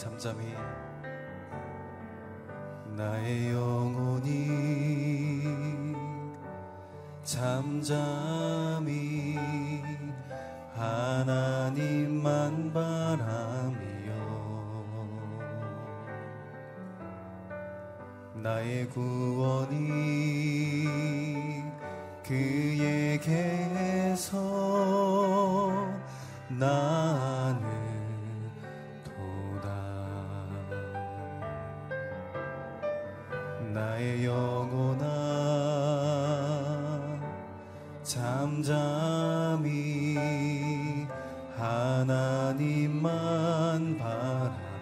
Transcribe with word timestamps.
잠잠히 0.00 0.54
나의 2.96 3.52
영혼이 3.52 5.42
잠잠히 7.22 9.36
하나님만 10.72 12.72
바라며 12.72 13.76
나의 18.36 18.88
구 18.88 19.29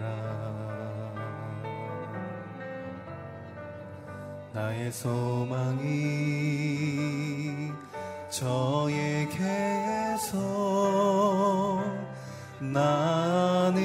바라라 0.00 1.12
나의 4.52 4.90
소망이 4.92 5.88
저에게서 8.30 9.28
나는 12.60 13.78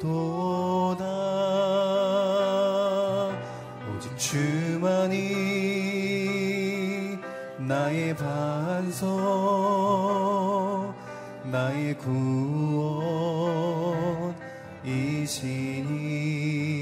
도다. 0.00 1.04
오직 3.88 4.16
주만이 4.18 5.16
나의 7.58 8.14
반석 8.16 9.14
나의 11.44 11.96
구 11.98 12.55
원이시니 15.26 16.80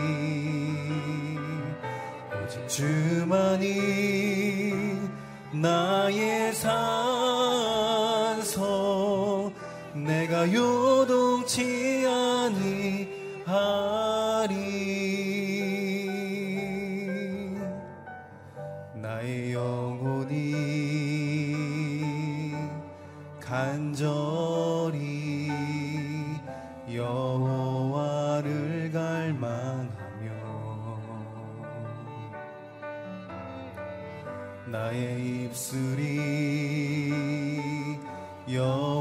오직 2.45 2.69
주만이 2.69 3.73
나의 5.53 6.53
산성 6.53 8.45
내가 9.95 10.53
요동치 10.53 11.84
나의 34.67 35.45
입술이 35.45 37.11
여 38.55 38.94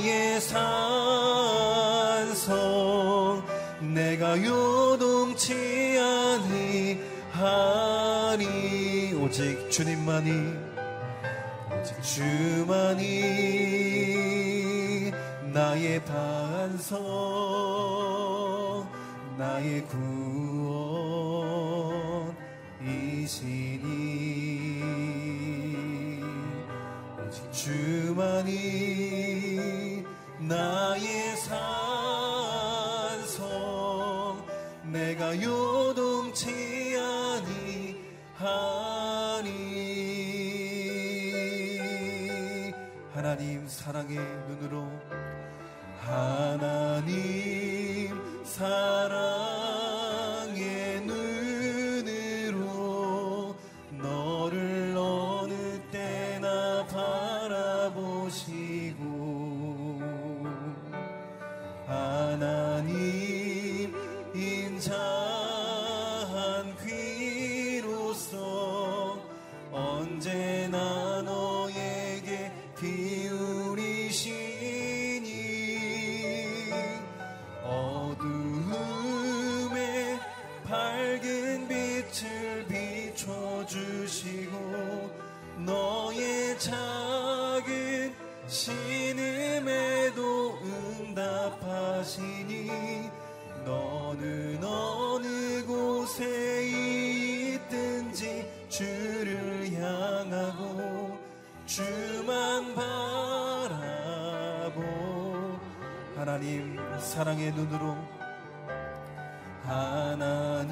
나의 0.00 0.40
산성 0.40 0.64
내가 3.80 4.42
요동치 4.42 5.98
아니하리. 7.34 9.12
오직 9.22 9.70
주님만이 9.70 10.54
오직 11.78 12.02
주만이 12.02 13.02
나의 15.52 16.02
반석 16.06 16.98
나의 19.36 19.84
구원이시니. 19.86 20.30
오직 27.22 27.52
주만이 27.52 28.89
나의 30.50 31.36
산성 33.22 34.44
내가 34.82 35.40
요동치 35.40 36.96
아니하리 38.36 38.74
하나님 43.14 43.68
사랑의 43.68 44.18
눈으로 44.48 44.88
하나님 46.00 47.20
사랑 48.44 49.49
인자한 64.70 64.94
귀로서 67.74 68.38
언제 69.72 70.59
하나님 106.40 106.78
사랑의 106.98 107.52
눈으로. 107.52 107.94
하나님 109.62 110.70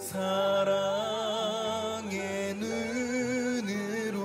사랑의 0.00 0.74
눈으로 3.54 4.24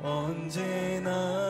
언제나 0.00 1.41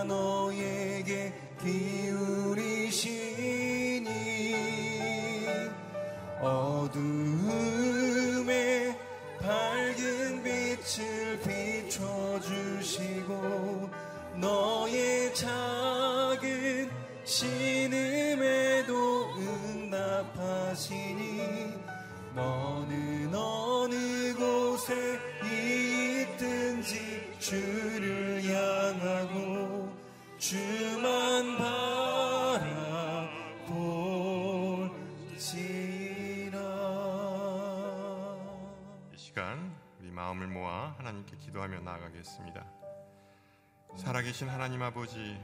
계신 44.32 44.48
하나님 44.48 44.80
아버지, 44.80 45.38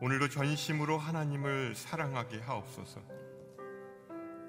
오늘도 0.00 0.28
전심으로 0.28 0.98
하나님을 0.98 1.76
사랑하게 1.76 2.40
하옵소서. 2.40 3.00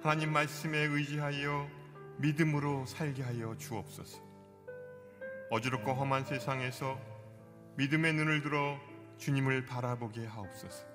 하나님 0.02 0.34
말씀에 0.34 0.76
의지하여 0.76 1.70
믿음으로 2.18 2.88
살게 2.88 3.22
하여 3.22 3.56
주옵소서. 3.60 4.20
어지럽고 5.52 5.94
험한 5.94 6.26
세상에서 6.26 7.00
믿음의 7.78 8.14
눈을 8.14 8.42
들어 8.42 8.76
주님을 9.20 9.68
바라보게 9.68 10.26
하옵소서. 10.26 10.88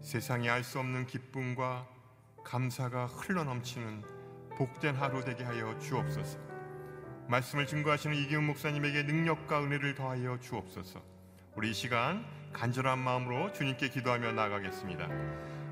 세상이 0.00 0.50
알 0.50 0.64
수 0.64 0.80
없는 0.80 1.06
기쁨과 1.06 1.86
감사가 2.44 3.06
흘러넘치는 3.06 4.02
복된 4.58 4.96
하루 4.96 5.24
되게 5.24 5.44
하여 5.44 5.78
주옵소서. 5.78 6.55
말씀을 7.28 7.66
증거하시는 7.66 8.16
이기훈 8.16 8.44
목사님에게 8.44 9.02
능력과 9.02 9.64
은혜를 9.64 9.96
더하여 9.96 10.38
주옵소서. 10.38 11.02
우리 11.56 11.70
이 11.70 11.74
시간 11.74 12.24
간절한 12.52 13.00
마음으로 13.00 13.52
주님께 13.52 13.88
기도하며 13.88 14.32
나가겠습니다. 14.32 15.08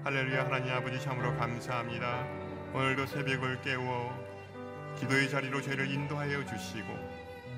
할렐루야 0.03 0.47
하나님 0.47 0.73
아버지 0.73 1.01
참으로 1.01 1.37
감사합니다. 1.37 2.27
오늘도 2.73 3.07
새벽을 3.07 3.63
깨워 3.63 4.13
기도의 4.99 5.31
자리로 5.31 5.63
저희를 5.63 5.91
인도하여 5.91 6.45
주시고 6.45 6.89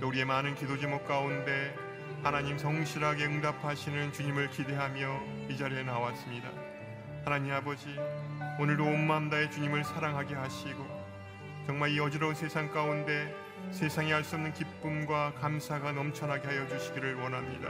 또 0.01 0.09
우리의 0.09 0.27
많은 0.27 0.55
기도 0.57 0.77
제목 0.77 1.07
가운데 1.07 1.75
하나님 2.23 2.59
성실하게 2.59 3.25
응답하시는 3.25 4.13
주님을 4.13 4.51
기대하며 4.51 5.23
이 5.49 5.57
자리에 5.57 5.85
나왔습니다. 5.85 6.51
하나님 7.25 7.53
아버지 7.55 7.97
오늘도 8.61 8.85
온 8.85 9.07
마음 9.07 9.31
다해 9.31 9.49
주님을 9.49 9.85
사랑하게 9.85 10.35
하시고 10.35 10.85
정말 11.67 11.91
이 11.93 11.99
어지러운 11.99 12.35
세상 12.35 12.71
가운데 12.71 13.46
세상이 13.73 14.13
알 14.13 14.25
수 14.25 14.37
없는 14.37 14.53
기쁨과 14.55 15.35
감사가 15.41 15.93
넘쳐나게 15.93 16.47
하여 16.49 16.67
주시기를 16.69 17.15
원합니다. 17.17 17.69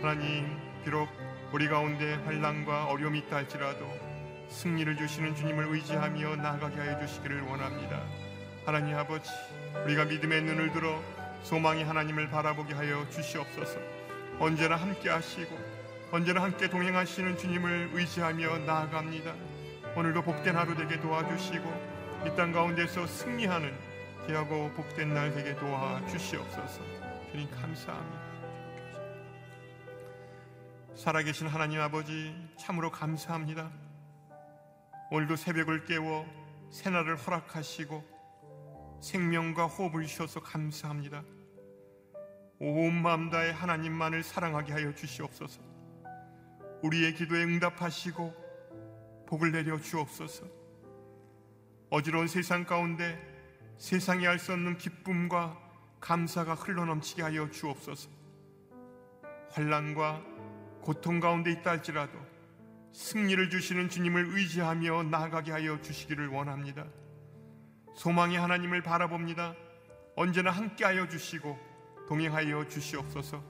하나님 0.00 0.58
비록 0.84 1.08
우리 1.52 1.68
가운데 1.68 2.14
환란과 2.24 2.86
어려움이 2.86 3.20
있다 3.20 3.36
할지라도 3.36 3.86
승리를 4.48 4.96
주시는 4.96 5.34
주님을 5.34 5.66
의지하며 5.68 6.36
나아가게 6.36 6.76
하여 6.76 6.98
주시기를 7.06 7.42
원합니다. 7.42 8.02
하나님 8.64 8.96
아버지 8.96 9.30
우리가 9.84 10.04
믿음의 10.06 10.42
눈을 10.42 10.72
들어 10.72 11.00
소망이 11.42 11.82
하나님을 11.84 12.30
바라보게 12.30 12.74
하여 12.74 13.06
주시옵소서. 13.10 13.78
언제나 14.38 14.76
함께 14.76 15.10
하시고 15.10 15.56
언제나 16.12 16.42
함께 16.42 16.68
동행하시는 16.68 17.36
주님을 17.36 17.90
의지하며 17.92 18.58
나아갑니다. 18.58 19.32
오늘도 19.96 20.22
복된 20.22 20.56
하루 20.56 20.74
되게 20.74 21.00
도와주시고 21.00 21.96
이 22.26 22.36
땅 22.36 22.52
가운데서 22.52 23.06
승리하는 23.06 23.72
귀하고 24.26 24.72
복된 24.72 25.14
날 25.14 25.32
되게 25.32 25.54
도와주시옵소서. 25.54 26.82
주님 27.30 27.48
감사합니다. 27.48 28.26
살아계신 30.96 31.46
하나님 31.46 31.80
아버지 31.80 32.34
참으로 32.58 32.90
감사합니다. 32.90 33.70
오늘도 35.12 35.36
새벽을 35.36 35.84
깨워 35.84 36.26
새날을 36.70 37.16
허락하시고 37.16 38.98
생명과 39.00 39.66
호흡을 39.66 40.04
주셔서 40.06 40.40
감사합니다. 40.40 41.22
온 42.58 43.02
마음 43.02 43.30
다해 43.30 43.52
하나님만을 43.52 44.24
사랑하게 44.24 44.72
하여 44.72 44.92
주시옵소서. 44.92 45.62
우리의 46.82 47.14
기도에 47.14 47.44
응답하시고 47.44 48.34
복을 49.28 49.52
내려 49.52 49.78
주옵소서. 49.78 50.46
어지러운 51.90 52.26
세상 52.26 52.64
가운데 52.64 53.35
세상이 53.78 54.26
알수 54.26 54.52
없는 54.52 54.78
기쁨과 54.78 55.58
감사가 56.00 56.54
흘러넘치게 56.54 57.22
하여 57.22 57.50
주옵소서. 57.50 58.08
환란과 59.50 60.22
고통 60.80 61.20
가운데 61.20 61.50
있다 61.50 61.70
할지라도 61.72 62.18
승리를 62.92 63.50
주시는 63.50 63.88
주님을 63.88 64.36
의지하며 64.36 65.04
나아가게 65.04 65.52
하여 65.52 65.80
주시기를 65.80 66.28
원합니다. 66.28 66.86
소망의 67.94 68.38
하나님을 68.38 68.82
바라봅니다. 68.82 69.54
언제나 70.14 70.50
함께하여 70.50 71.08
주시고 71.08 71.58
동행하여 72.08 72.68
주시옵소서. 72.68 73.42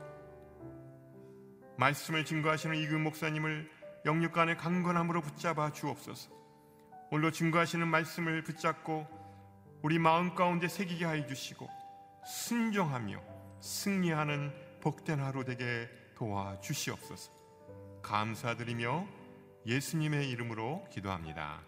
말씀을 1.79 2.25
증거하시는 2.25 2.77
이근 2.77 3.03
목사님을 3.03 3.71
영육간의 4.05 4.57
강건함으로 4.57 5.21
붙잡아 5.21 5.73
주옵소서. 5.73 6.31
오늘도 7.11 7.31
증거하시는 7.33 7.87
말씀을 7.87 8.43
붙잡고 8.43 9.16
우리 9.87 10.01
마음 10.01 10.35
가운데 10.35 10.67
새기게 10.67 11.05
하여 11.05 11.25
주시고 11.29 11.71
순종하며 12.27 13.23
승리하는 13.61 14.81
복된 14.81 15.21
하루 15.21 15.45
되게 15.45 15.89
도와 16.17 16.59
주시옵소서. 16.59 17.31
감사드리며 18.03 19.07
예수님의 19.65 20.29
이름으로 20.31 20.89
기도합니다. 20.91 21.63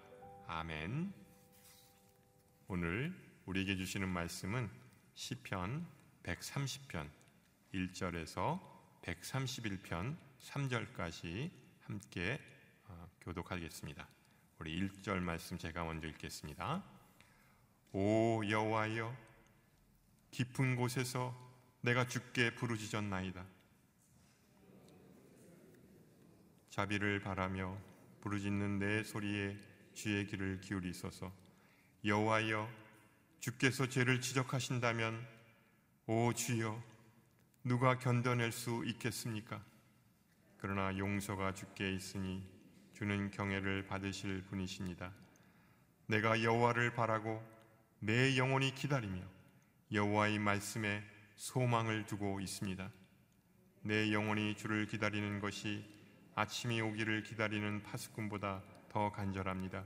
아멘. 0.48 1.12
오늘 2.66 3.14
우리에게 3.46 3.76
주시는 3.76 4.08
말씀은 4.08 4.68
시편 5.14 5.86
130편 6.24 7.08
1절에서 7.72 8.60
131편 9.02 10.16
3절까지 10.40 11.52
함께 11.82 12.40
어, 12.88 13.08
교독하겠습니다. 13.20 14.08
우리 14.58 14.88
1절 14.88 15.20
말씀 15.20 15.56
제가 15.56 15.84
먼저 15.84 16.08
읽겠습니다. 16.08 16.97
오 17.92 18.42
여호와여 18.46 19.16
깊은 20.30 20.76
곳에서 20.76 21.34
내가 21.80 22.06
주께 22.06 22.54
부르짖었나이다. 22.54 23.44
자비를 26.68 27.20
바라며 27.20 27.76
부르짖는 28.20 28.78
내 28.78 29.02
소리에 29.02 29.56
주의 29.94 30.26
귀를 30.26 30.60
기울이소서. 30.60 31.32
여호와여 32.04 32.68
주께서 33.40 33.88
죄를 33.88 34.20
지적하신다면 34.20 35.26
오 36.06 36.32
주여 36.34 36.82
누가 37.64 37.98
견뎌낼 37.98 38.52
수 38.52 38.84
있겠습니까? 38.84 39.64
그러나 40.58 40.96
용서가 40.98 41.54
주께 41.54 41.92
있으니 41.92 42.46
주는 42.92 43.30
경애를 43.30 43.86
받으실 43.86 44.42
분이십니다. 44.42 45.12
내가 46.06 46.42
여호와를 46.42 46.92
바라고 46.94 47.57
내 48.00 48.36
영혼이 48.36 48.76
기다리며 48.76 49.20
여호와의 49.92 50.38
말씀에 50.38 51.02
소망을 51.34 52.06
두고 52.06 52.38
있습니다. 52.40 52.88
내 53.82 54.12
영혼이 54.12 54.54
주를 54.54 54.86
기다리는 54.86 55.40
것이 55.40 55.84
아침이 56.36 56.80
오기를 56.80 57.24
기다리는 57.24 57.82
파수꾼보다 57.82 58.62
더 58.88 59.10
간절합니다. 59.10 59.84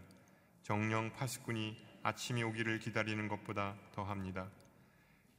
정령 0.63 1.15
파수꾼이 1.15 1.75
아침이 2.03 2.43
오기를 2.43 2.81
기다리는 2.81 3.29
것보다 3.29 3.77
더합니다. 3.93 4.51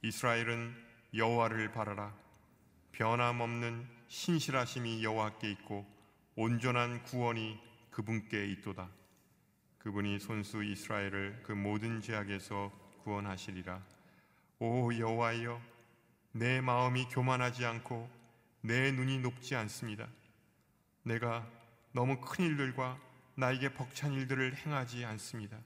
이스라엘은 0.02 0.74
여호와를 1.14 1.70
바라라. 1.70 2.12
변함없는 2.90 3.86
신실하심이 4.08 5.04
여호와께 5.04 5.48
있고 5.52 5.86
온전한 6.34 7.04
구원이 7.04 7.56
그분께 7.90 8.46
있도다. 8.46 8.90
그분이 9.84 10.18
손수 10.18 10.64
이스라엘을 10.64 11.42
그 11.42 11.52
모든 11.52 12.00
죄악에서 12.00 12.72
구원하시리라. 13.02 13.82
오 14.58 14.94
여호와여, 14.94 15.60
내 16.32 16.62
마음이 16.62 17.04
교만하지 17.10 17.66
않고 17.66 18.08
내 18.62 18.90
눈이 18.92 19.18
높지 19.18 19.54
않습니다. 19.56 20.08
내가 21.02 21.46
너무 21.92 22.18
큰 22.22 22.46
일들과 22.46 22.98
나에게 23.34 23.74
벅찬 23.74 24.14
일들을 24.14 24.56
행하지 24.56 25.04
않습니다. 25.04 25.58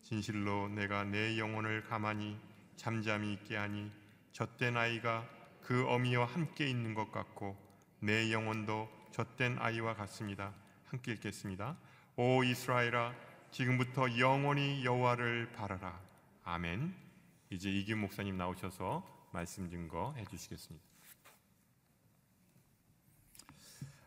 진실로 0.00 0.70
내가 0.70 1.04
내 1.04 1.38
영혼을 1.38 1.84
가만히 1.84 2.40
잠잠히 2.76 3.34
있게 3.34 3.56
하니 3.56 3.92
젖된 4.32 4.78
아이가 4.78 5.28
그 5.60 5.86
어미와 5.86 6.24
함께 6.24 6.66
있는 6.66 6.94
것 6.94 7.12
같고 7.12 7.54
내 8.00 8.32
영혼도 8.32 8.88
젖된 9.10 9.58
아이와 9.58 9.94
같습니다. 9.94 10.54
함께 10.86 11.12
읽겠습니다. 11.12 11.76
오 12.18 12.42
이스라엘아 12.42 13.12
지금부터 13.50 14.18
영원히 14.18 14.82
여호와를 14.86 15.52
바라라. 15.52 16.00
아멘. 16.44 16.94
이제 17.50 17.70
이규 17.70 17.94
목사님 17.94 18.38
나오셔서 18.38 19.06
말씀 19.32 19.68
증거 19.68 20.14
해 20.16 20.24
주시겠습니다. 20.24 20.82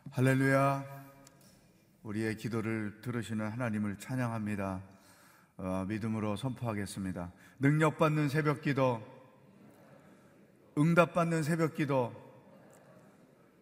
할렐루야. 0.10 0.84
우리의 2.02 2.38
기도를 2.38 3.00
들으시는 3.02 3.48
하나님을 3.48 4.00
찬양합니다. 4.00 4.82
어, 5.58 5.86
믿음으로 5.88 6.36
선포하겠습니다. 6.36 7.32
능력받는 7.60 8.30
새벽 8.30 8.64
기도, 8.64 9.06
응답받는 10.76 11.44
새벽 11.44 11.76
기도, 11.76 12.12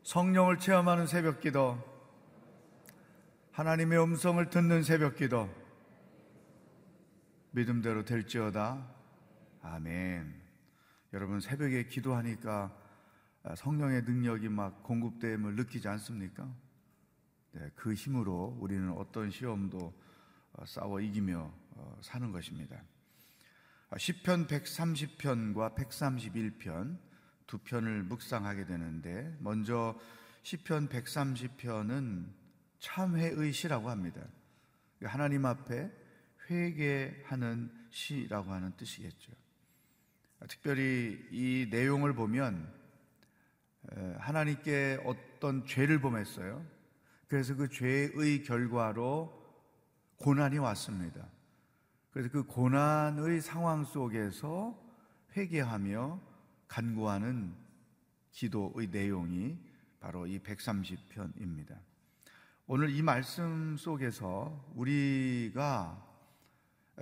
성령을 0.03 0.59
체험하는 0.59 1.05
새벽 1.05 1.41
기도, 1.41 1.96
하나님의 3.57 3.99
음성을 3.99 4.47
듣는 4.51 4.83
새벽 4.83 5.15
기도, 5.15 5.49
믿음대로 7.49 8.05
될지어다. 8.05 8.87
아멘. 9.63 10.31
여러분, 11.11 11.39
새벽에 11.39 11.87
기도하니까 11.87 12.71
성령의 13.55 14.03
능력이 14.03 14.47
막 14.49 14.83
공급됨을 14.83 15.55
느끼지 15.55 15.87
않습니까? 15.87 16.47
네, 17.53 17.71
그 17.73 17.95
힘으로 17.95 18.55
우리는 18.59 18.91
어떤 18.91 19.31
시험도 19.31 19.91
어, 20.53 20.65
싸워 20.67 21.01
이기며 21.01 21.51
어, 21.71 21.97
사는 22.01 22.31
것입니다. 22.31 22.79
10편 23.89 24.43
아, 24.43 24.47
130편과 24.47 25.75
131편 25.75 26.99
두 27.47 27.57
편을 27.57 28.03
묵상하게 28.03 28.67
되는데 28.67 29.35
먼저 29.39 29.99
10편 30.43 30.89
130편은 30.89 32.46
참회의 32.79 33.51
시라고 33.53 33.89
합니다. 33.89 34.21
하나님 35.03 35.45
앞에 35.45 35.91
회개하는 36.49 37.71
시라고 37.89 38.51
하는 38.51 38.75
뜻이겠죠. 38.77 39.31
특별히 40.47 41.19
이 41.31 41.67
내용을 41.69 42.13
보면 42.13 42.71
하나님께 44.19 44.99
어떤 45.05 45.65
죄를 45.65 45.99
범했어요. 45.99 46.65
그래서 47.27 47.55
그 47.55 47.69
죄의 47.69 48.43
결과로 48.43 49.33
고난이 50.17 50.57
왔습니다. 50.57 51.27
그래서 52.11 52.29
그 52.29 52.43
고난의 52.43 53.41
상황 53.41 53.83
속에서 53.83 54.77
회개하며 55.35 56.19
간구하는 56.67 57.53
기도의 58.31 58.87
내용이 58.87 59.57
바로 59.99 60.25
이 60.27 60.39
130편입니다. 60.39 61.77
오늘 62.69 62.89
이 62.89 63.01
말씀 63.01 63.77
속에서 63.77 64.61
우리가 64.75 66.05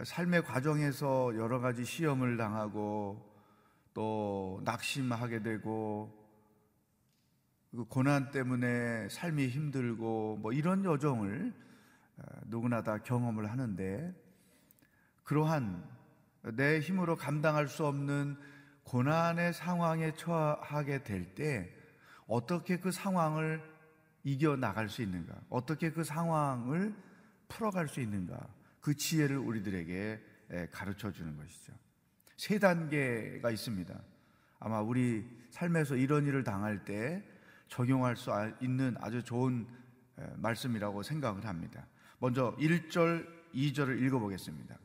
삶의 0.04 0.44
과정에서 0.44 1.36
여러 1.38 1.60
가지 1.60 1.84
시험을 1.84 2.38
당하고 2.38 3.28
또 3.92 4.62
낙심하게 4.64 5.42
되고 5.42 6.16
그 7.72 7.84
고난 7.86 8.30
때문에 8.30 9.10
삶이 9.10 9.48
힘들고 9.48 10.38
뭐 10.38 10.54
이런 10.54 10.86
여정을 10.86 11.52
어, 12.18 12.24
누구나 12.46 12.84
다 12.84 13.00
경험을 13.00 13.50
하는데 13.50 14.14
그러한 15.24 15.84
내 16.54 16.80
힘으로 16.80 17.16
감당할 17.16 17.68
수 17.68 17.88
없는 17.88 18.38
고난의 18.84 19.54
상황에 19.54 20.14
처하게 20.14 21.02
될 21.02 21.34
때 21.34 21.72
어떻게 22.28 22.78
그 22.78 22.92
상황을 22.92 23.75
이겨 24.26 24.58
나갈 24.58 24.90
수 24.90 25.02
있는가? 25.02 25.34
어떻게 25.50 25.92
그 25.92 26.04
상황을 26.04 26.94
풀어갈 27.48 27.88
수 27.88 28.02
있는가? 28.02 28.48
그 28.82 28.96
지혜를 28.96 29.38
우리들에게 29.38 30.20
가르쳐 30.72 31.12
주는 31.12 31.38
것이죠. 31.38 31.72
세 32.36 32.60
단계가 32.60 33.52
있습니다. 33.52 33.98
아마 34.60 34.82
우리 34.82 35.26
삶에서 35.52 35.96
이런 35.96 36.26
일을 36.26 36.44
당할 36.44 36.84
때 36.84 37.24
적용할 37.68 38.18
수 38.18 38.32
있는 38.62 38.96
아주 39.00 39.24
좋은 39.24 39.66
말씀이라고 40.38 41.04
생각을 41.04 41.46
합니다. 41.46 41.86
먼저 42.18 42.56
1절, 42.58 43.28
2절을 43.54 44.02
읽어보겠습니다. 44.02 44.78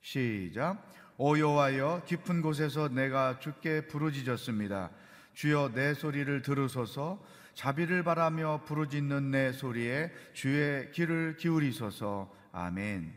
시작. 0.00 0.92
오 1.16 1.36
여호와여 1.36 2.04
깊은 2.06 2.42
곳에서 2.42 2.88
내가 2.88 3.40
주께 3.40 3.86
부르짖었습니다. 3.88 4.90
주여 5.34 5.72
내 5.74 5.94
소리를 5.94 6.42
들으소서 6.42 7.20
자비를 7.58 8.04
바라며 8.04 8.62
부르짖는 8.66 9.32
내 9.32 9.50
소리에 9.50 10.12
주의 10.32 10.92
귀를 10.92 11.36
기울이소서. 11.36 12.32
아멘. 12.52 13.12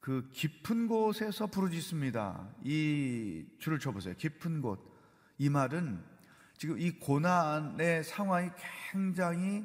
그 0.00 0.28
깊은 0.32 0.88
곳에서 0.88 1.46
부르짖습니다. 1.46 2.56
이 2.64 3.46
줄을 3.60 3.78
쳐보세요. 3.78 4.16
깊은 4.16 4.62
곳. 4.62 4.80
이 5.38 5.48
말은 5.48 6.02
지금 6.58 6.80
이 6.80 6.90
고난의 6.98 8.02
상황이 8.02 8.50
굉장히 8.90 9.64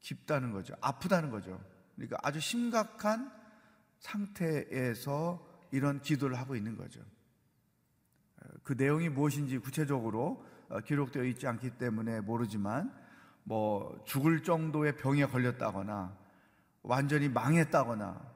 깊다는 0.00 0.52
거죠. 0.52 0.74
아프다는 0.80 1.28
거죠. 1.28 1.62
그러니까 1.96 2.16
아주 2.22 2.40
심각한 2.40 3.30
상태에서 3.98 5.46
이런 5.72 6.00
기도를 6.00 6.38
하고 6.38 6.56
있는 6.56 6.74
거죠. 6.74 7.02
그 8.62 8.72
내용이 8.72 9.10
무엇인지 9.10 9.58
구체적으로 9.58 10.42
어, 10.42 10.53
기록되어 10.80 11.24
있지 11.24 11.46
않기 11.46 11.78
때문에 11.78 12.20
모르지만 12.20 12.92
뭐 13.44 14.02
죽을 14.06 14.42
정도의 14.42 14.96
병에 14.96 15.26
걸렸다거나 15.26 16.16
완전히 16.82 17.28
망했다거나 17.28 18.34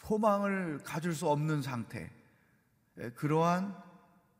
소망을 0.00 0.78
가질 0.84 1.14
수 1.14 1.28
없는 1.28 1.62
상태 1.62 2.10
그러한 3.16 3.76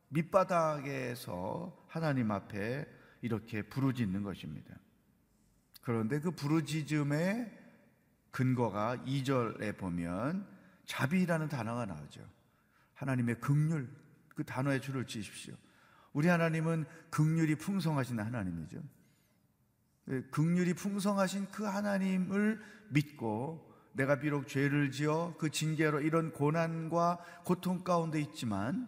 밑바닥에서 0.09 1.85
하나님 1.87 2.31
앞에 2.31 2.87
이렇게 3.21 3.61
부르짖는 3.61 4.23
것입니다. 4.23 4.75
그런데 5.81 6.19
그 6.19 6.31
부르짖음의 6.31 7.57
근거가 8.31 8.97
2절에 9.05 9.77
보면 9.77 10.47
자비라는 10.85 11.49
단어가 11.49 11.85
나오죠. 11.85 12.27
하나님의 12.95 13.39
극률 13.39 13.89
그 14.35 14.43
단어에 14.43 14.79
줄을 14.79 15.05
치십시오. 15.05 15.53
우리 16.13 16.27
하나님은 16.27 16.85
극률이 17.09 17.55
풍성하신 17.55 18.19
하나님이죠. 18.19 18.81
극률이 20.31 20.73
풍성하신 20.73 21.47
그 21.51 21.63
하나님을 21.63 22.59
믿고 22.89 23.69
내가 23.93 24.19
비록 24.19 24.47
죄를 24.47 24.91
지어 24.91 25.35
그 25.37 25.49
징계로 25.49 26.01
이런 26.01 26.31
고난과 26.31 27.19
고통 27.43 27.83
가운데 27.83 28.19
있지만 28.21 28.87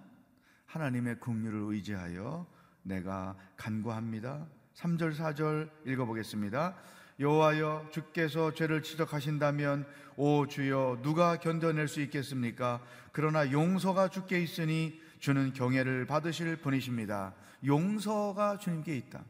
하나님의 0.66 1.20
긍휼을 1.20 1.74
의지하여 1.74 2.48
내가 2.84 3.36
간구합니다. 3.58 4.48
3절 4.76 5.16
4절 5.16 5.70
읽어 5.86 6.06
보겠습니다. 6.06 6.76
여호와여 7.20 7.90
주께서 7.92 8.54
죄를 8.54 8.82
지적하신다면 8.82 9.86
오 10.16 10.48
주여 10.48 11.00
누가 11.04 11.38
견뎌낼 11.38 11.88
수 11.88 12.02
있겠습니까? 12.02 12.82
그러나 13.12 13.52
용서가 13.52 14.08
주께 14.08 14.42
있으니 14.42 15.00
주는 15.22 15.54
경애를 15.54 16.08
받으실 16.08 16.58
분이십니다. 16.58 17.36
용서가 17.64 18.58
주님께 18.58 18.98
있다. 18.98 19.24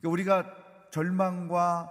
그러니까 0.00 0.10
우리가 0.10 0.56
절망과 0.90 1.90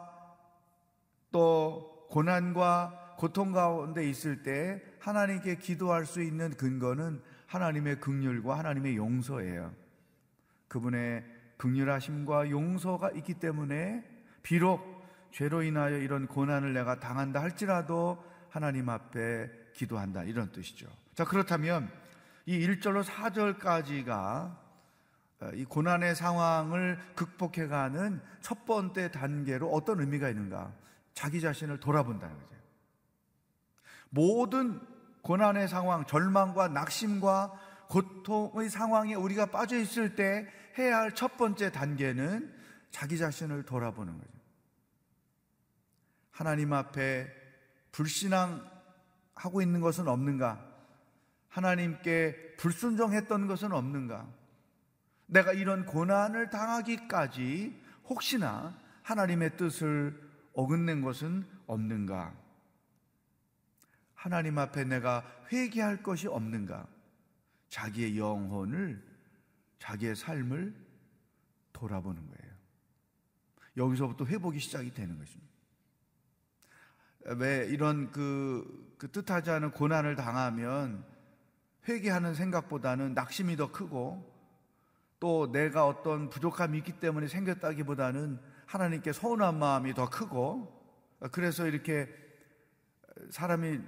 또 1.31 2.05
고난과 2.11 3.15
고통 3.17 3.53
가운데 3.53 4.07
있을 4.07 4.43
때 4.43 4.83
하나님께 4.99 5.55
기도할 5.55 6.05
수 6.05 6.21
있는 6.21 6.51
근거는 6.51 7.21
하나님의 7.47 8.01
극률과 8.01 8.57
하나님의 8.59 8.97
용서예요. 8.97 9.73
그분의 10.67 11.23
극률하심과 11.57 12.49
용서가 12.49 13.11
있기 13.11 13.35
때문에 13.35 14.03
비록 14.41 15.01
죄로 15.31 15.63
인하여 15.63 15.97
이런 15.97 16.27
고난을 16.27 16.73
내가 16.73 16.99
당한다 16.99 17.41
할지라도 17.41 18.21
하나님 18.49 18.89
앞에 18.89 19.49
기도한다 19.73 20.23
이런 20.23 20.51
뜻이죠. 20.51 20.87
자 21.15 21.23
그렇다면 21.23 21.89
이 22.45 22.59
1절로 22.59 23.03
4절까지가 23.03 24.63
어, 25.41 25.49
이 25.53 25.65
고난의 25.65 26.15
상황을 26.15 26.99
극복해가는 27.15 28.21
첫 28.41 28.65
번째 28.65 29.11
단계로 29.11 29.69
어떤 29.69 29.99
의미가 29.99 30.29
있는가? 30.29 30.73
자기 31.13 31.41
자신을 31.41 31.79
돌아본다는 31.79 32.35
거죠. 32.35 32.55
모든 34.09 34.79
고난의 35.21 35.67
상황, 35.67 36.05
절망과 36.05 36.69
낙심과 36.69 37.59
고통의 37.89 38.69
상황에 38.69 39.15
우리가 39.15 39.47
빠져 39.47 39.77
있을 39.77 40.15
때 40.15 40.47
해야 40.77 40.97
할 40.99 41.11
첫 41.13 41.37
번째 41.37 41.71
단계는 41.71 42.53
자기 42.91 43.17
자신을 43.17 43.63
돌아보는 43.63 44.17
거죠. 44.17 44.31
하나님 46.31 46.73
앞에 46.73 47.27
불신앙하고 47.91 49.61
있는 49.61 49.81
것은 49.81 50.07
없는가? 50.07 50.72
하나님께 51.53 52.55
불순종했던 52.57 53.45
것은 53.45 53.73
없는가? 53.73 54.27
내가 55.27 55.53
이런 55.53 55.85
고난을 55.85 56.49
당하기까지 56.49 57.79
혹시나 58.05 58.75
하나님의 59.03 59.55
뜻을 59.55 60.19
어긋낸 60.53 61.01
것은 61.01 61.45
없는가? 61.67 62.33
하나님 64.15 64.57
앞에 64.57 64.83
내가 64.85 65.23
회개할 65.51 66.01
것이 66.01 66.27
없는가? 66.27 66.87
자기의 67.69 68.17
영혼을, 68.17 69.03
자기의 69.77 70.15
삶을 70.15 70.73
돌아보는 71.71 72.25
거예요. 72.25 72.53
여기서부터 73.77 74.25
회복이 74.25 74.57
시작이 74.59 74.91
되는 74.91 75.19
것입니다. 75.19 75.53
왜 77.37 77.67
이런 77.69 78.11
그, 78.11 78.95
그 78.97 79.11
뜻하지 79.11 79.51
않은 79.51 79.71
고난을 79.71 80.15
당하면 80.15 81.12
회개하는 81.87 82.33
생각보다는 82.35 83.13
낙심이 83.13 83.55
더 83.57 83.71
크고 83.71 84.31
또 85.19 85.51
내가 85.51 85.87
어떤 85.87 86.29
부족함이 86.29 86.77
있기 86.79 86.99
때문에 86.99 87.27
생겼다기보다는 87.27 88.39
하나님께 88.65 89.13
서운한 89.13 89.57
마음이 89.59 89.93
더 89.93 90.09
크고 90.09 90.81
그래서 91.31 91.67
이렇게 91.67 92.09
사람이 93.29 93.79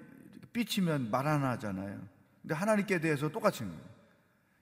삐치면 0.54 1.12
말 1.12 1.28
안 1.28 1.44
하잖아요. 1.44 2.02
근데 2.42 2.54
하나님께 2.56 3.00
대해서 3.00 3.30
똑같은 3.30 3.68
거예요. 3.68 3.96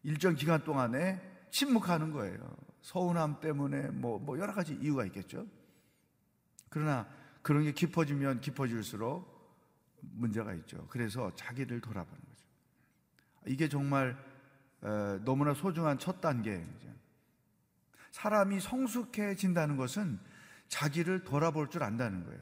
일정 0.03 0.35
기간 0.35 0.63
동안에 0.63 1.21
침묵하는 1.51 2.11
거예요. 2.11 2.37
서운함 2.81 3.39
때문에 3.39 3.89
뭐, 3.89 4.19
뭐 4.19 4.39
여러 4.39 4.53
가지 4.53 4.73
이유가 4.81 5.05
있겠죠. 5.05 5.45
그러나 6.69 7.07
그런 7.41 7.63
게 7.63 7.71
깊어지면 7.73 8.41
깊어질수록 8.41 9.31
문제가 10.01 10.53
있죠. 10.55 10.87
그래서 10.89 11.33
자기를 11.35 11.79
돌아보는 11.81 12.19
거죠. 12.19 12.43
이게 13.45 13.67
정말 13.69 14.17
너무나 15.25 15.53
소중한 15.53 15.97
첫 15.97 16.21
단계이죠. 16.21 16.87
사람이 18.11 18.59
성숙해진다는 18.59 19.77
것은 19.77 20.19
자기를 20.67 21.23
돌아볼 21.23 21.69
줄 21.69 21.83
안다는 21.83 22.23
거예요. 22.25 22.39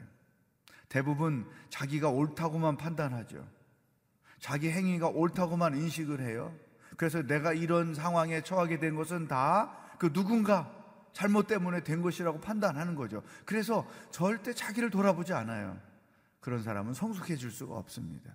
대부분 0.88 1.48
자기가 1.70 2.10
옳다고만 2.10 2.76
판단하죠. 2.76 3.46
자기 4.38 4.70
행위가 4.70 5.08
옳다고만 5.08 5.76
인식을 5.76 6.20
해요. 6.20 6.54
그래서 6.96 7.22
내가 7.22 7.52
이런 7.52 7.94
상황에 7.94 8.42
처하게 8.42 8.78
된 8.78 8.96
것은 8.96 9.28
다 9.28 9.82
그 10.02 10.12
누군가 10.12 10.68
잘못 11.12 11.46
때문에 11.46 11.84
된 11.84 12.02
것이라고 12.02 12.40
판단하는 12.40 12.96
거죠. 12.96 13.22
그래서 13.44 13.88
절대 14.10 14.52
자기를 14.52 14.90
돌아보지 14.90 15.32
않아요. 15.32 15.78
그런 16.40 16.60
사람은 16.60 16.92
성숙해질 16.92 17.52
수가 17.52 17.76
없습니다. 17.76 18.34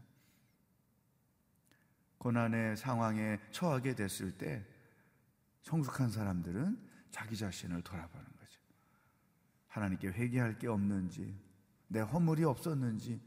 고난의 2.28 2.76
상황에 2.76 3.40
처하게 3.52 3.96
됐을 3.96 4.34
때 4.38 4.66
성숙한 5.62 6.12
사람들은 6.12 6.78
자기 7.10 7.38
자신을 7.38 7.82
돌아보는 7.84 8.26
거죠. 8.26 8.60
하나님께 9.68 10.10
회개할 10.10 10.60
게 10.60 10.68
없는지, 10.68 11.40
내 11.88 12.02
허물이 12.02 12.44
없었는지, 12.44 13.22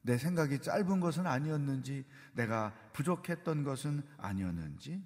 내 0.00 0.16
생각이 0.16 0.60
짧은 0.60 1.00
것은 1.00 1.26
아니었는지, 1.26 2.04
내가 2.34 2.72
부족했던 2.92 3.64
것은 3.64 4.04
아니었는지, 4.16 5.04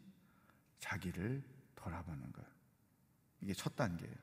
자기를 0.79 1.43
돌아보는 1.77 2.21
거예요. 2.33 2.51
이게 3.41 3.55
첫 3.55 3.75
단계예요. 3.75 4.17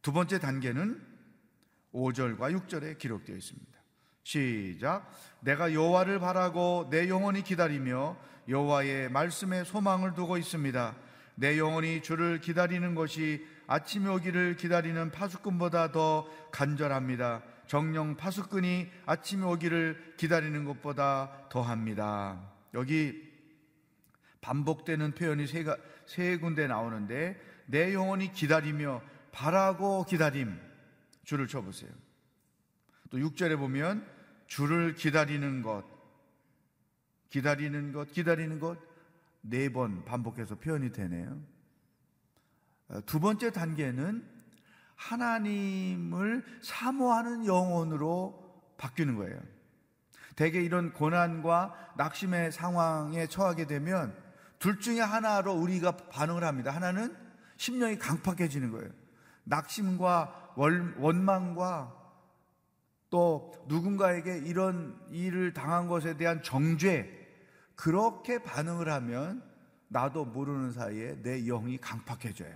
두 0.00 0.12
번째 0.12 0.38
단계는 0.38 1.06
5절과 1.92 2.66
6절에 2.66 2.96
기록되어 2.96 3.36
있습니다. 3.36 3.75
시작. 4.26 5.08
내가 5.38 5.72
여호와를 5.72 6.18
바라고 6.18 6.88
내 6.90 7.08
영혼이 7.08 7.42
기다리며 7.42 8.16
여호와의 8.48 9.08
말씀에 9.08 9.62
소망을 9.62 10.14
두고 10.14 10.36
있습니다. 10.36 10.96
내 11.36 11.56
영혼이 11.56 12.02
주를 12.02 12.40
기다리는 12.40 12.96
것이 12.96 13.46
아침이 13.68 14.08
오기를 14.08 14.56
기다리는 14.56 15.12
파수꾼보다 15.12 15.92
더 15.92 16.28
간절합니다. 16.50 17.44
정령 17.68 18.16
파수꾼이 18.16 18.88
아침이 19.06 19.44
오기를 19.44 20.14
기다리는 20.16 20.64
것보다 20.64 21.46
더합니다. 21.48 22.50
여기 22.74 23.32
반복되는 24.40 25.12
표현이 25.12 25.46
세, 25.46 25.64
세 26.04 26.36
군데 26.38 26.66
나오는데 26.66 27.40
내 27.66 27.94
영혼이 27.94 28.32
기다리며 28.32 29.02
바라고 29.30 30.04
기다림 30.04 30.58
줄을 31.22 31.46
쳐보세요. 31.46 31.92
또 33.10 33.18
6절에 33.18 33.56
보면 33.56 34.15
주를 34.46 34.94
기다리는 34.94 35.62
것, 35.62 35.84
기다리는 37.28 37.92
것, 37.92 38.10
기다리는 38.12 38.58
것, 38.60 38.78
네 39.42 39.68
번 39.68 40.04
반복해서 40.04 40.56
표현이 40.56 40.92
되네요. 40.92 41.40
어, 42.88 43.00
두 43.06 43.20
번째 43.20 43.50
단계는 43.52 44.24
하나님을 44.96 46.44
사모하는 46.62 47.46
영혼으로 47.46 48.62
바뀌는 48.78 49.16
거예요. 49.16 49.38
대개 50.34 50.60
이런 50.60 50.92
고난과 50.92 51.92
낙심의 51.96 52.52
상황에 52.52 53.26
처하게 53.26 53.66
되면 53.66 54.14
둘 54.58 54.80
중에 54.80 55.00
하나로 55.00 55.52
우리가 55.54 55.96
반응을 55.96 56.44
합니다. 56.44 56.70
하나는 56.70 57.16
심령이 57.56 57.98
강팍해지는 57.98 58.70
거예요. 58.70 58.90
낙심과 59.44 60.54
원망과 60.56 62.05
또 63.10 63.52
누군가에게 63.68 64.38
이런 64.38 64.98
일을 65.10 65.52
당한 65.52 65.88
것에 65.88 66.16
대한 66.16 66.42
정죄, 66.42 67.10
그렇게 67.74 68.42
반응을 68.42 68.90
하면 68.90 69.42
나도 69.88 70.24
모르는 70.24 70.72
사이에 70.72 71.22
내 71.22 71.42
영이 71.44 71.78
강팍해져요. 71.78 72.54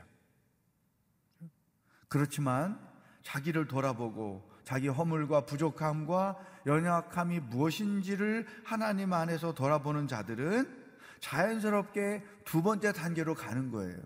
그렇지만 2.08 2.80
자기를 3.22 3.68
돌아보고 3.68 4.50
자기 4.64 4.88
허물과 4.88 5.46
부족함과 5.46 6.38
연약함이 6.66 7.40
무엇인지를 7.40 8.46
하나님 8.64 9.12
안에서 9.12 9.54
돌아보는 9.54 10.08
자들은 10.08 10.78
자연스럽게 11.20 12.24
두 12.44 12.62
번째 12.62 12.92
단계로 12.92 13.34
가는 13.34 13.70
거예요. 13.70 13.98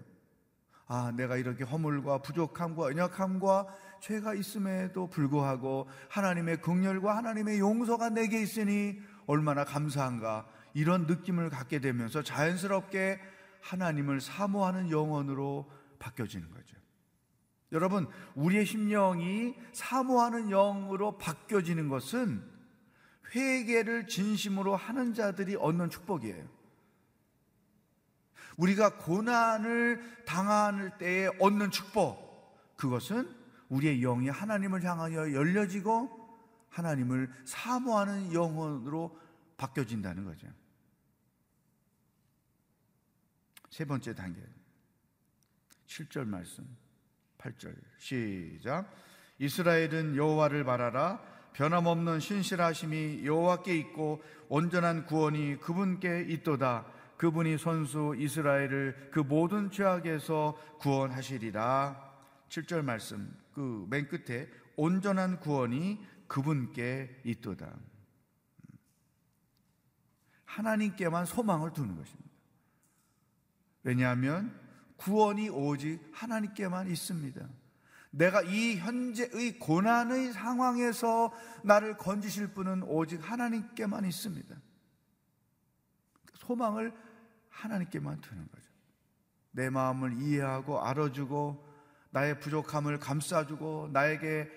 아, 0.86 1.12
내가 1.16 1.36
이렇게 1.36 1.64
허물과 1.64 2.18
부족함과 2.18 2.90
연약함과 2.90 3.66
죄가 4.00 4.34
있음에도 4.34 5.08
불구하고 5.08 5.88
하나님의 6.10 6.60
긍휼과 6.60 7.16
하나님의 7.16 7.58
용서가 7.58 8.10
내게 8.10 8.42
있으니 8.42 8.98
얼마나 9.26 9.64
감사한가 9.64 10.46
이런 10.74 11.06
느낌을 11.06 11.48
갖게 11.48 11.78
되면서 11.80 12.22
자연스럽게 12.22 13.18
하나님을 13.62 14.20
사모하는 14.20 14.90
영혼으로 14.90 15.70
바뀌어지는 15.98 16.50
거죠. 16.50 16.76
여러분, 17.72 18.06
우리의 18.34 18.66
심령이 18.66 19.54
사모하는 19.72 20.50
영으로 20.50 21.16
바뀌어지는 21.16 21.88
것은 21.88 22.44
회개를 23.34 24.06
진심으로 24.06 24.76
하는 24.76 25.14
자들이 25.14 25.56
얻는 25.56 25.90
축복이에요. 25.90 26.44
우리가 28.56 28.98
고난을 28.98 30.24
당할 30.24 30.96
때에 30.98 31.28
얻는 31.38 31.70
축복, 31.70 32.76
그것은 32.76 33.28
우리의 33.68 34.00
영이 34.00 34.28
하나님을 34.28 34.84
향하여 34.84 35.32
열려지고 35.32 36.24
하나님을 36.70 37.32
사모하는 37.44 38.32
영혼으로 38.32 39.18
바뀌어진다는 39.56 40.24
거죠. 40.24 40.48
세 43.70 43.84
번째 43.84 44.14
단계. 44.14 44.40
7절 45.86 46.26
말씀. 46.26 46.64
8절. 47.38 47.74
시작. 47.98 48.88
이스라엘은 49.38 50.16
여호와를 50.16 50.64
바라라. 50.64 51.20
변함없는 51.54 52.20
신실하심이 52.20 53.24
여호와께 53.24 53.76
있고 53.78 54.22
온전한 54.48 55.06
구원이 55.06 55.58
그분께 55.60 56.26
있도다. 56.28 56.86
그분이 57.16 57.58
선수 57.58 58.14
이스라엘을 58.18 59.10
그 59.12 59.20
모든 59.20 59.70
죄악에서 59.70 60.58
구원하시리라. 60.80 62.12
7절 62.48 62.82
말씀 62.82 63.34
그 63.52 63.86
맨 63.88 64.08
끝에 64.08 64.48
온전한 64.76 65.38
구원이 65.40 66.04
그분께 66.26 67.22
있도다. 67.24 67.74
하나님께만 70.44 71.26
소망을 71.26 71.72
두는 71.72 71.96
것입니다. 71.96 72.30
왜냐하면 73.82 74.58
구원이 74.96 75.50
오직 75.50 76.00
하나님께만 76.12 76.88
있습니다. 76.88 77.46
내가 78.10 78.42
이 78.42 78.76
현재의 78.76 79.58
고난의 79.58 80.32
상황에서 80.32 81.32
나를 81.64 81.96
건지실 81.96 82.48
분은 82.54 82.84
오직 82.84 83.18
하나님께만 83.28 84.04
있습니다. 84.04 84.56
소망을 86.44 86.92
하나님께만 87.48 88.20
두는 88.20 88.48
거죠. 88.48 88.70
내 89.52 89.70
마음을 89.70 90.20
이해하고 90.20 90.80
알아주고 90.80 91.64
나의 92.10 92.40
부족함을 92.40 92.98
감싸주고 92.98 93.90
나에게 93.92 94.50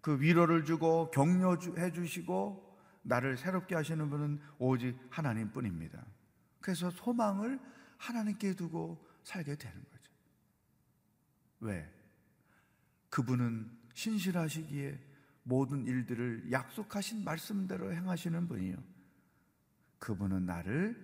그 0.00 0.20
위로를 0.20 0.64
주고 0.64 1.10
격려해 1.10 1.92
주시고 1.92 2.62
나를 3.02 3.36
새롭게 3.36 3.74
하시는 3.74 4.08
분은 4.10 4.40
오직 4.58 4.98
하나님 5.10 5.50
뿐입니다. 5.50 6.04
그래서 6.60 6.90
소망을 6.90 7.60
하나님께 7.98 8.54
두고 8.54 9.06
살게 9.22 9.56
되는 9.56 9.82
거죠. 9.90 10.12
왜? 11.60 11.90
그분은 13.10 13.70
신실하시기에 13.94 14.98
모든 15.44 15.86
일들을 15.86 16.50
약속하신 16.50 17.24
말씀대로 17.24 17.92
행하시는 17.92 18.48
분이요. 18.48 18.76
그분은 20.04 20.44
나를 20.44 21.02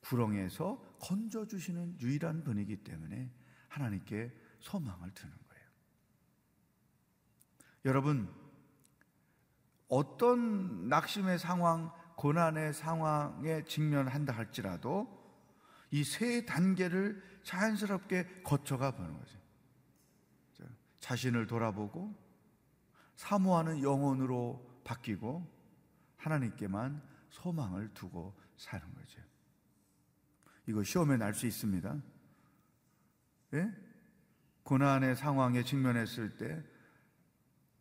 구렁에서 0.00 0.96
건져주시는 1.00 2.00
유일한 2.00 2.42
분이기 2.42 2.82
때문에 2.82 3.30
하나님께 3.68 4.32
소망을 4.58 5.12
두는 5.14 5.32
거예요. 5.48 5.64
여러분, 7.84 8.28
어떤 9.86 10.88
낙심의 10.88 11.38
상황, 11.38 11.92
고난의 12.16 12.74
상황에 12.74 13.64
직면한다 13.64 14.32
할지라도 14.32 15.22
이 15.92 16.02
세 16.02 16.44
단계를 16.44 17.22
자연스럽게 17.44 18.42
거쳐가 18.42 18.96
보는 18.96 19.18
거죠. 19.18 19.38
자신을 20.98 21.46
돌아보고 21.46 22.14
사모하는 23.16 23.82
영혼으로 23.82 24.82
바뀌고 24.84 25.46
하나님께만 26.16 27.11
소망을 27.32 27.92
두고 27.92 28.32
사는 28.56 28.86
거죠. 28.94 29.20
이거 30.66 30.82
시험에 30.82 31.16
날 31.16 31.34
수 31.34 31.46
있습니다. 31.46 32.00
예? 33.54 33.70
고난의 34.62 35.16
상황에 35.16 35.62
직면했을 35.64 36.36
때 36.38 36.72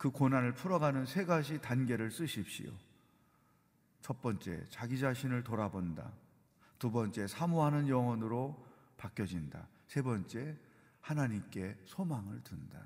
그 0.01 0.09
고난을 0.09 0.55
풀어가는 0.55 1.05
세 1.05 1.25
가지 1.25 1.61
단계를 1.61 2.09
쓰십시오. 2.09 2.71
첫 4.01 4.19
번째, 4.19 4.65
자기 4.67 4.97
자신을 4.97 5.43
돌아본다. 5.43 6.11
두 6.79 6.89
번째, 6.89 7.27
사모하는 7.27 7.87
영혼으로 7.87 8.65
바뀌어진다. 8.97 9.67
세 9.85 10.01
번째, 10.01 10.57
하나님께 11.01 11.77
소망을 11.85 12.41
둔다. 12.43 12.81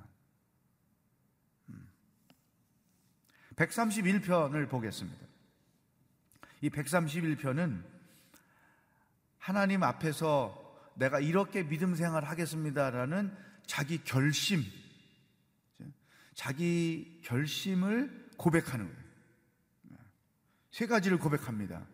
131편을 3.56 4.70
보겠습니다. 4.70 5.26
이 6.62 6.70
131편은 6.70 7.84
하나님 9.38 9.84
앞에서 9.84 10.64
내가 10.96 11.20
이렇게 11.20 11.68
믿음 11.68 11.96
생활 11.96 12.24
하겠습니다라는 12.24 13.36
자기 13.66 14.04
결심, 14.04 14.64
자기 16.34 17.22
결심을 17.24 18.30
고백하는 18.38 18.86
거예요. 18.86 19.06
세 20.72 20.88
가지를 20.88 21.18
고백합니다. 21.18 21.86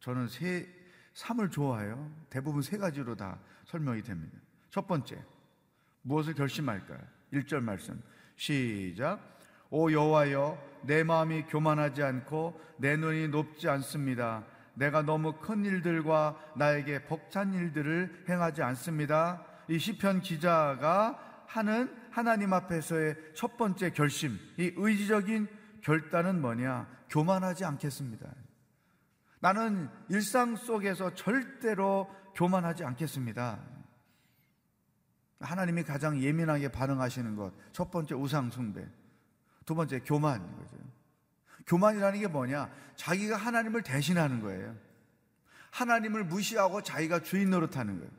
저는 0.00 0.28
세, 0.28 0.68
삶을 1.14 1.50
좋아해요. 1.50 2.10
대부분 2.30 2.62
세 2.62 2.78
가지로 2.78 3.14
다 3.14 3.38
설명이 3.66 4.02
됩니다. 4.02 4.38
첫 4.70 4.86
번째, 4.86 5.22
무엇을 6.02 6.34
결심할까요? 6.34 7.00
1절 7.32 7.60
말씀. 7.60 8.02
시작. 8.36 9.39
오 9.70 9.92
여호와여 9.92 10.58
내 10.82 11.02
마음이 11.04 11.44
교만하지 11.44 12.02
않고 12.02 12.60
내 12.76 12.96
눈이 12.96 13.28
높지 13.28 13.68
않습니다. 13.68 14.44
내가 14.74 15.02
너무 15.02 15.34
큰 15.34 15.64
일들과 15.64 16.36
나에게 16.56 17.04
벅찬 17.04 17.54
일들을 17.54 18.24
행하지 18.28 18.62
않습니다. 18.62 19.44
이 19.68 19.78
시편 19.78 20.22
기자가 20.22 21.44
하는 21.46 21.94
하나님 22.10 22.52
앞에서의 22.52 23.16
첫 23.34 23.56
번째 23.56 23.90
결심, 23.90 24.38
이 24.56 24.72
의지적인 24.76 25.48
결단은 25.82 26.40
뭐냐? 26.40 26.88
교만하지 27.08 27.64
않겠습니다. 27.64 28.28
나는 29.40 29.88
일상 30.08 30.56
속에서 30.56 31.14
절대로 31.14 32.08
교만하지 32.34 32.84
않겠습니다. 32.84 33.58
하나님이 35.40 35.82
가장 35.84 36.20
예민하게 36.20 36.68
반응하시는 36.68 37.36
것, 37.36 37.52
첫 37.72 37.90
번째 37.90 38.14
우상숭배. 38.14 38.86
두 39.70 39.76
번째, 39.76 40.00
교만. 40.00 40.44
교만이라는 41.68 42.18
게 42.18 42.26
뭐냐? 42.26 42.68
자기가 42.96 43.36
하나님을 43.36 43.84
대신하는 43.84 44.40
거예요. 44.40 44.74
하나님을 45.70 46.24
무시하고 46.24 46.82
자기가 46.82 47.20
주인 47.20 47.50
노릇하는 47.50 48.00
거예요. 48.00 48.10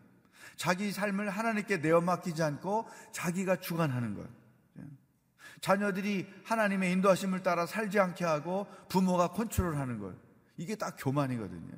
자기 0.56 0.94
삶을 0.94 1.30
하나님께 1.30 1.80
내어 1.80 2.00
맡기지 2.00 2.42
않고 2.42 2.88
자기가 3.12 3.58
주관하는 3.58 4.14
거예요. 4.16 4.30
자녀들이 5.60 6.26
하나님의 6.46 6.94
인도하심을 6.94 7.44
따라 7.44 7.66
살지 7.66 8.00
않게 8.00 8.24
하고 8.24 8.66
부모가 8.88 9.32
컨트롤하는 9.34 10.00
걸. 10.00 10.16
이게 10.56 10.78
딱 10.78 10.96
교만이거든요. 10.98 11.74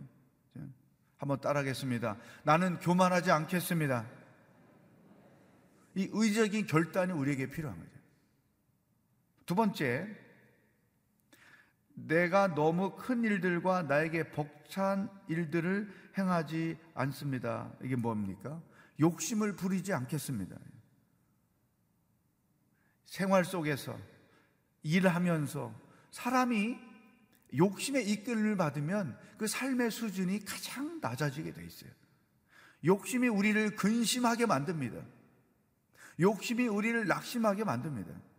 한번 1.18 1.42
따라하겠습니다. 1.42 2.18
나는 2.44 2.78
교만하지 2.78 3.32
않겠습니다. 3.32 4.06
이 5.96 6.10
의적인 6.14 6.68
결단이 6.68 7.12
우리에게 7.12 7.50
필요한 7.50 7.76
거죠. 7.80 7.93
두 9.54 9.56
번째, 9.56 10.08
내가 11.94 12.56
너무 12.56 12.96
큰 12.96 13.24
일들과 13.24 13.84
나에게 13.84 14.32
벅찬 14.32 15.12
일들을 15.28 15.94
행하지 16.18 16.76
않습니다. 16.96 17.72
이게 17.84 17.96
뭡니까? 17.96 18.60
욕심을 19.00 19.56
부리지 19.56 19.94
않겠습니다. 19.94 20.58
생활 23.06 23.46
속에서 23.46 23.96
일하면서 24.82 25.72
사람이 26.10 26.80
욕심에 27.56 28.02
이끌림을 28.02 28.58
받으면 28.58 29.16
그 29.38 29.46
삶의 29.46 29.92
수준이 29.92 30.46
가장 30.46 31.00
낮아지게 31.00 31.54
돼 31.54 31.64
있어요. 31.64 31.92
욕심이 32.84 33.28
우리를 33.28 33.76
근심하게 33.76 34.48
만듭니다. 34.48 35.00
욕심이 36.22 36.68
우리를 36.68 37.06
낙심하게 37.06 37.66
만듭니다. 37.66 38.33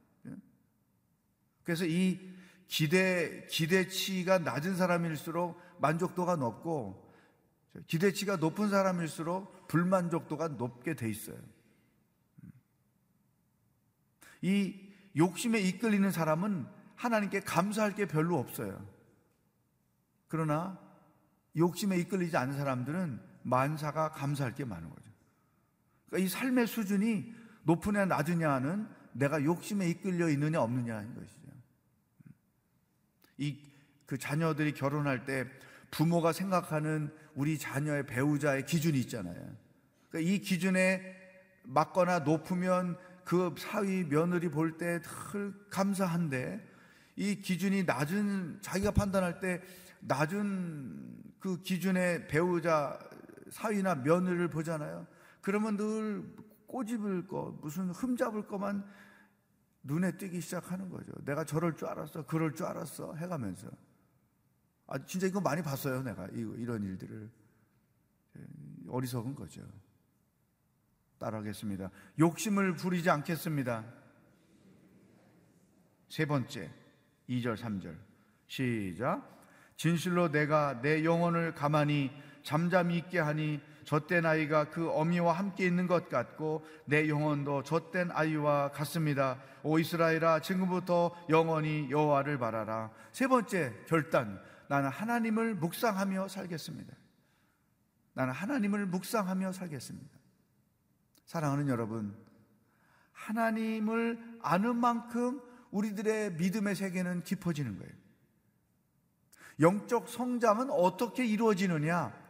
그래서 1.65 1.85
이 1.87 2.21
기대, 2.69 3.47
기대치가 3.47 4.39
낮은 4.39 4.77
사람일수록 4.77 5.61
만족도가 5.81 6.37
높고 6.37 7.13
기대치가 7.87 8.37
높은 8.37 8.69
사람일수록 8.69 9.69
불만족도가 9.69 10.49
높게 10.49 10.95
돼 10.95 11.11
있어요. 11.11 11.39
이 14.43 14.79
욕심에 15.17 15.61
이끌리는 15.61 16.11
사람은 16.11 16.67
하나님께 16.97 17.41
감사할 17.41 17.95
게 17.95 18.07
별로 18.07 18.39
없어요. 18.39 18.87
그러나 20.29 20.79
욕심에 21.57 21.99
이끌리지 21.99 22.37
않은 22.37 22.57
사람들은 22.57 23.21
만사가 23.43 24.11
감사할 24.13 24.55
게 24.55 24.65
많은 24.65 24.89
거죠. 24.89 25.11
그러니까 26.07 26.27
이 26.27 26.29
삶의 26.29 26.67
수준이 26.67 27.35
높으냐 27.63 28.05
낮으냐는 28.05 28.89
내가 29.13 29.43
욕심에 29.43 29.89
이끌려 29.89 30.29
있느냐 30.29 30.61
없느냐인 30.61 31.15
것이죠. 31.15 31.44
이 33.39 33.75
그 34.07 34.19
자녀들이 34.19 34.75
결혼할 34.75 35.25
때 35.25 35.47
부모가 35.91 36.33
생각하는 36.33 37.11
우리 37.35 37.59
자녀의 37.59 38.07
배우자의 38.07 38.67
기준이 38.67 38.99
있잖아요. 39.01 39.35
그러니까 40.11 40.31
이 40.31 40.39
기준에 40.41 41.17
맞거나 41.63 42.21
높으면 42.21 42.99
그 43.25 43.55
사위 43.59 44.05
며느리 44.05 44.49
볼 44.51 44.77
때 44.77 45.01
늘 45.01 45.55
감사한데 45.71 46.61
이 47.17 47.41
기준이 47.41 47.85
낮은 47.85 48.59
자기가 48.61 48.91
판단할 48.91 49.41
때 49.41 49.63
낮은 50.01 51.23
그 51.41 51.63
기준의 51.63 52.29
배우자 52.29 52.99
사위나 53.51 53.95
며느리를 53.97 54.49
보잖아요. 54.49 55.07
그러면 55.41 55.77
늘 55.77 56.25
꼬집을 56.67 57.27
거 57.29 57.57
무슨 57.63 57.91
흠잡을 57.91 58.47
거만 58.47 58.85
눈에 59.85 60.17
띄기 60.17 60.41
시작하는 60.41 60.89
거죠. 60.89 61.13
내가 61.25 61.45
저럴 61.45 61.77
줄 61.77 61.89
알았어, 61.89 62.27
그럴 62.27 62.55
줄 62.55 62.67
알았어 62.67 63.15
해가면서. 63.15 63.69
아, 64.87 64.99
진짜 65.05 65.27
이거 65.27 65.41
많이 65.41 65.63
봤어요, 65.63 66.03
내가. 66.03 66.27
이런 66.29 66.83
일들을. 66.83 67.31
예, 68.37 68.41
어리석은 68.89 69.35
거죠. 69.35 69.63
따라하겠습니다. 71.19 71.91
욕심을 72.19 72.75
부리지 72.77 73.09
않겠습니다. 73.09 73.85
세 76.09 76.27
번째, 76.27 76.71
2절, 77.29 77.57
3절. 77.57 77.97
시작. 78.47 79.31
진실로 79.77 80.31
내가 80.31 80.81
내 80.81 81.05
영혼을 81.05 81.55
가만히 81.55 82.11
잠잠히 82.43 82.99
있게 82.99 83.19
하니 83.19 83.61
젖된 83.85 84.27
아이가 84.27 84.71
그 84.71 84.91
어미와 84.91 85.33
함께 85.33 85.67
있는 85.67 85.87
것 85.87 86.09
같고 86.09 86.67
내 86.87 87.09
영혼도 87.09 87.63
젖된 87.63 88.11
아이와 88.13 88.73
같습니다. 88.73 89.39
오 89.63 89.79
이스라엘아 89.79 90.41
지금부터 90.41 91.15
영원히 91.29 91.89
여호와를 91.91 92.39
바라라. 92.39 92.91
세 93.13 93.27
번째 93.27 93.75
결단. 93.87 94.41
나는 94.69 94.89
하나님을 94.89 95.55
묵상하며 95.57 96.29
살겠습니다. 96.29 96.95
나는 98.15 98.33
하나님을 98.33 98.87
묵상하며 98.87 99.53
살겠습니다. 99.53 100.19
사랑하는 101.27 101.69
여러분, 101.69 102.17
하나님을 103.13 104.39
아는 104.43 104.77
만큼 104.77 105.41
우리들의 105.71 106.35
믿음의 106.35 106.77
세계는 106.77 107.25
깊어지는 107.25 107.79
거예요. 107.79 107.93
영적 109.61 110.09
성장은 110.09 110.71
어떻게 110.71 111.25
이루어지느냐? 111.25 112.24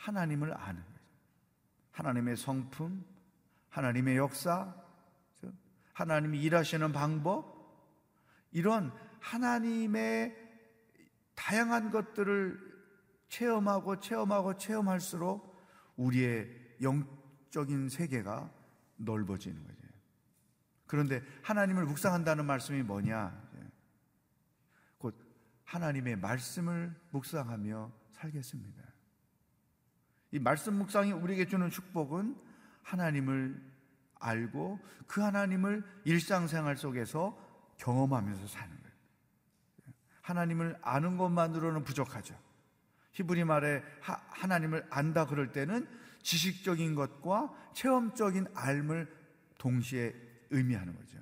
하나님을 0.00 0.56
아는 0.56 0.82
거예요. 0.82 1.00
하나님의 1.92 2.36
성품, 2.36 3.04
하나님의 3.68 4.16
역사, 4.16 4.74
하나님이 5.92 6.40
일하시는 6.42 6.92
방법, 6.92 7.60
이런 8.52 8.92
하나님의 9.20 10.34
다양한 11.34 11.90
것들을 11.90 12.70
체험하고 13.28 14.00
체험하고 14.00 14.56
체험할수록 14.56 15.54
우리의 15.96 16.48
영적인 16.80 17.90
세계가 17.90 18.50
넓어지는 18.96 19.62
거죠. 19.62 19.80
그런데 20.86 21.22
하나님을 21.42 21.84
묵상한다는 21.84 22.46
말씀이 22.46 22.82
뭐냐? 22.82 23.48
곧 24.98 25.14
하나님의 25.64 26.16
말씀을 26.16 26.94
묵상하며 27.10 27.92
살겠습니다. 28.12 28.89
이 30.32 30.38
말씀 30.38 30.74
묵상이 30.74 31.12
우리에게 31.12 31.46
주는 31.46 31.70
축복은 31.70 32.36
하나님을 32.82 33.60
알고 34.20 34.78
그 35.06 35.20
하나님을 35.20 35.84
일상생활 36.04 36.76
속에서 36.76 37.36
경험하면서 37.78 38.46
사는 38.46 38.68
거예요. 38.68 38.94
하나님을 40.22 40.78
아는 40.82 41.16
것만으로는 41.16 41.84
부족하죠. 41.84 42.38
히브리 43.12 43.44
말에 43.44 43.82
하, 44.00 44.46
나님을 44.46 44.86
안다 44.90 45.26
그럴 45.26 45.50
때는 45.52 45.88
지식적인 46.22 46.94
것과 46.94 47.52
체험적인 47.72 48.46
알을 48.54 49.12
동시에 49.58 50.14
의미하는 50.50 50.94
거죠. 50.96 51.18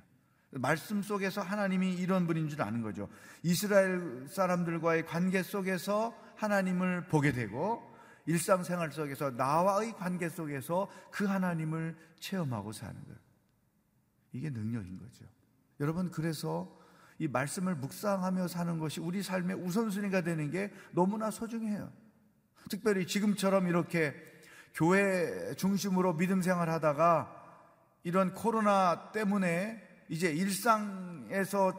말씀 0.51 1.03
속에서 1.03 1.41
하나님이 1.41 1.95
이런 1.95 2.27
분인 2.27 2.49
줄 2.49 2.63
아는 2.63 2.83
거죠. 2.83 3.09
이스라엘 3.43 4.27
사람들과의 4.29 5.07
관계 5.07 5.43
속에서 5.43 6.17
하나님을 6.37 7.09
보게 7.09 7.33
되고 7.33 7.88
일상생활 8.29 8.93
속에서 8.93 9.31
나와의 9.31 9.95
관계 9.95 10.29
속에서 10.29 10.87
그 11.11 11.25
하나님을 11.25 11.97
체험하고 12.21 12.73
사는 12.73 12.95
거예요. 13.03 13.19
이게 14.33 14.51
능력인 14.51 14.99
거죠. 14.99 15.25
여러분 15.81 16.11
그래서 16.11 16.79
이 17.19 17.27
말씀을 17.27 17.75
묵상하며 17.77 18.49
사는 18.49 18.79
것이 18.79 19.01
우리 19.01 19.23
삶의 19.23 19.57
우선순위가 19.57 20.21
되는 20.21 20.51
게 20.51 20.71
너무나 20.93 21.31
소중해요. 21.31 21.91
특별히 22.69 23.07
지금처럼 23.07 23.67
이렇게 23.67 24.15
교회 24.75 25.55
중심으로 25.55 26.19
믿음 26.19 26.43
생활 26.43 26.69
하다가 26.69 27.35
이런 28.03 28.35
코로나 28.35 29.11
때문에 29.11 29.83
이제 30.11 30.31
일상에서 30.31 31.73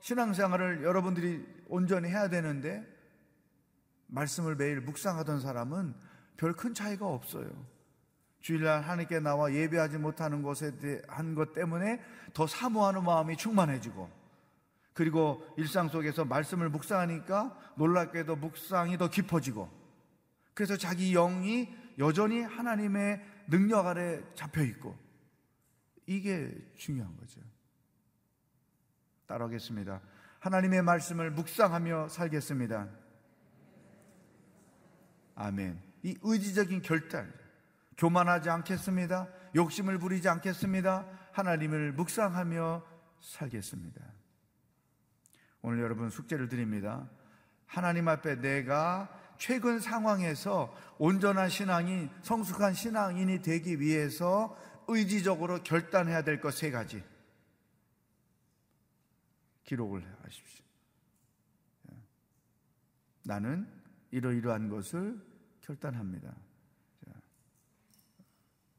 신앙생활을 0.00 0.84
여러분들이 0.84 1.46
온전히 1.66 2.10
해야 2.10 2.28
되는데 2.28 2.93
말씀을 4.14 4.56
매일 4.56 4.80
묵상하던 4.80 5.40
사람은 5.40 5.94
별 6.36 6.54
큰 6.54 6.74
차이가 6.74 7.06
없어요. 7.06 7.48
주일날 8.40 8.82
하나님께 8.82 9.20
나와 9.20 9.52
예배하지 9.52 9.98
못하는 9.98 10.42
것에 10.42 10.76
대한 10.78 11.34
것 11.34 11.52
때문에 11.54 12.00
더 12.34 12.46
사모하는 12.46 13.02
마음이 13.02 13.36
충만해지고 13.36 14.10
그리고 14.92 15.42
일상 15.56 15.88
속에서 15.88 16.24
말씀을 16.24 16.68
묵상하니까 16.68 17.72
놀랍게도 17.76 18.36
묵상이 18.36 18.98
더 18.98 19.08
깊어지고 19.08 19.70
그래서 20.52 20.76
자기 20.76 21.12
영이 21.12 21.74
여전히 21.98 22.42
하나님의 22.42 23.24
능력 23.48 23.86
아래 23.86 24.22
잡혀 24.34 24.62
있고 24.62 24.96
이게 26.06 26.54
중요한 26.76 27.16
거죠. 27.16 27.40
따라하겠습니다. 29.26 30.00
하나님의 30.40 30.82
말씀을 30.82 31.30
묵상하며 31.30 32.08
살겠습니다. 32.08 33.03
아멘. 35.34 35.80
이 36.02 36.16
의지적인 36.22 36.82
결단. 36.82 37.32
교만하지 37.96 38.50
않겠습니다. 38.50 39.28
욕심을 39.54 39.98
부리지 39.98 40.28
않겠습니다. 40.28 41.06
하나님을 41.32 41.92
묵상하며 41.92 42.84
살겠습니다. 43.20 44.00
오늘 45.62 45.80
여러분 45.80 46.10
숙제를 46.10 46.48
드립니다. 46.48 47.08
하나님 47.66 48.08
앞에 48.08 48.40
내가 48.40 49.08
최근 49.38 49.80
상황에서 49.80 50.76
온전한 50.98 51.48
신앙이 51.48 52.08
성숙한 52.22 52.74
신앙인이 52.74 53.42
되기 53.42 53.80
위해서 53.80 54.56
의지적으로 54.86 55.62
결단해야 55.62 56.22
될 56.22 56.40
것 56.40 56.50
세 56.52 56.70
가지 56.70 57.02
기록을 59.64 60.04
하십시오. 60.22 60.64
나는 63.22 63.66
이러이러한 64.14 64.68
것을 64.68 65.20
결단합니다. 65.60 66.32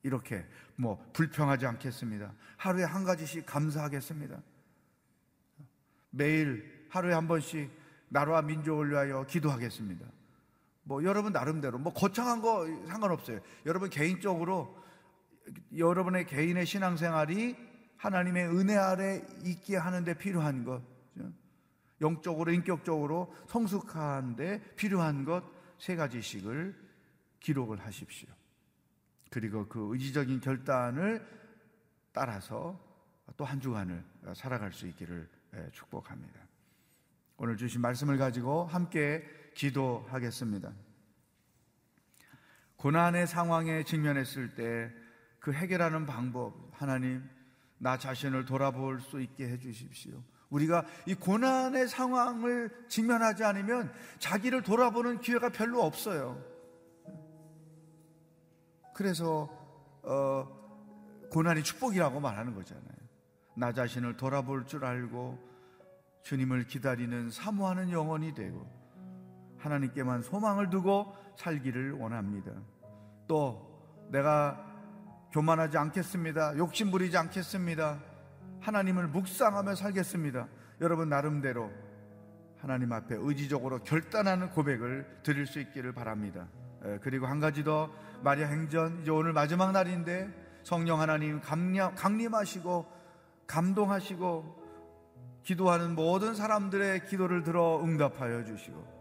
이렇게 0.01 0.45
뭐 0.75 1.03
불평하지 1.13 1.65
않겠습니다. 1.65 2.33
하루에 2.57 2.83
한 2.83 3.03
가지씩 3.03 3.45
감사하겠습니다. 3.45 4.41
매일 6.11 6.87
하루에 6.89 7.13
한 7.13 7.27
번씩 7.27 7.69
나라와 8.07 8.41
민족을 8.43 8.91
위하여 8.91 9.25
기도하겠습니다. 9.25 10.05
뭐 10.83 11.03
여러분 11.03 11.33
나름대로 11.33 11.79
뭐 11.79 11.91
거창한 11.91 12.41
거 12.41 12.65
상관없어요. 12.87 13.41
여러분 13.65 13.89
개인적으로 13.89 14.77
여러분의 15.75 16.27
개인의 16.27 16.65
신앙생활이 16.65 17.57
하나님의 17.97 18.47
은혜 18.47 18.77
아래 18.77 19.25
있게 19.43 19.75
하는데 19.75 20.13
필요한 20.17 20.63
것, 20.63 20.81
영적으로 22.01 22.51
인격적으로 22.51 23.33
성숙한데 23.47 24.75
필요한 24.75 25.25
것 25.25 25.55
세 25.77 25.95
가지씩을 25.95 26.75
기록을 27.39 27.79
하십시오. 27.85 28.29
그리고 29.29 29.67
그 29.67 29.89
의지적인 29.91 30.39
결단을 30.39 31.25
따라서 32.11 32.79
또 33.37 33.43
한 33.43 33.59
주간을 33.59 34.03
살아갈 34.33 34.71
수 34.71 34.87
있기를 34.87 35.29
축복합니다. 35.73 36.39
오늘 37.37 37.57
주신 37.57 37.81
말씀을 37.81 38.17
가지고 38.17 38.65
함께 38.65 39.25
기도하겠습니다. 39.53 40.71
고난의 42.77 43.27
상황에 43.27 43.83
직면했을 43.83 44.55
때 44.55 45.05
그 45.39 45.53
해결하는 45.53 46.07
방법, 46.07 46.71
하나님, 46.71 47.29
나 47.77 47.99
자신을 47.99 48.45
돌아볼 48.45 48.99
수 48.99 49.21
있게 49.21 49.47
해주십시오. 49.47 50.23
우리가 50.55 50.85
이 51.05 51.13
고난의 51.13 51.87
상황을 51.87 52.69
직면하지 52.87 53.43
않으면 53.43 53.91
자기를 54.19 54.61
돌아보는 54.61 55.19
기회가 55.19 55.49
별로 55.49 55.83
없어요. 55.83 56.41
그래서 58.93 59.49
어, 60.03 60.47
고난이 61.29 61.63
축복이라고 61.63 62.21
말하는 62.21 62.55
거잖아요. 62.55 62.85
나 63.57 63.73
자신을 63.73 64.15
돌아볼 64.15 64.65
줄 64.65 64.85
알고 64.85 65.37
주님을 66.23 66.67
기다리는 66.67 67.29
사모하는 67.29 67.91
영혼이 67.91 68.33
되고 68.33 68.65
하나님께만 69.59 70.21
소망을 70.21 70.69
두고 70.69 71.13
살기를 71.37 71.93
원합니다. 71.93 72.51
또 73.27 74.07
내가 74.09 74.63
교만하지 75.31 75.77
않겠습니다. 75.77 76.57
욕심 76.57 76.91
부리지 76.91 77.17
않겠습니다. 77.17 78.14
하나님을 78.65 79.07
묵상하며 79.09 79.75
살겠습니다. 79.75 80.47
여러분 80.81 81.07
나름대로 81.07 81.71
하나님 82.59 82.91
앞에 82.93 83.15
의지적으로 83.19 83.83
결단하는 83.83 84.49
고백을 84.49 85.19
드릴 85.21 85.45
수 85.45 85.59
있기를 85.59 85.93
바랍니다. 85.93 86.47
그리고 87.01 87.27
한 87.27 87.39
가지 87.39 87.63
더 87.63 87.91
마리아 88.23 88.47
행전 88.47 89.01
이제 89.03 89.11
오늘 89.11 89.33
마지막 89.33 89.71
날인데 89.71 90.61
성령 90.63 90.99
하나님 90.99 91.41
강림하시고 91.41 92.85
감동하시고 93.45 94.65
기도하는 95.43 95.93
모든 95.93 96.33
사람들의 96.33 97.05
기도를 97.05 97.43
들어 97.43 97.79
응답하여 97.83 98.45
주시고 98.45 98.95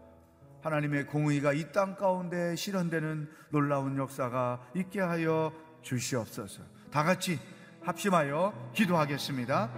하나님의 0.61 1.07
공의가 1.07 1.53
이 1.53 1.71
땅 1.71 1.95
가운데 1.95 2.55
실현되는 2.55 3.29
놀라운 3.49 3.97
역사가 3.97 4.61
있게 4.75 4.99
하여 5.01 5.51
주시옵소서. 5.81 6.61
다 6.91 7.03
같이 7.03 7.39
합심하여 7.85 8.71
기도하겠습니다. 8.73 9.69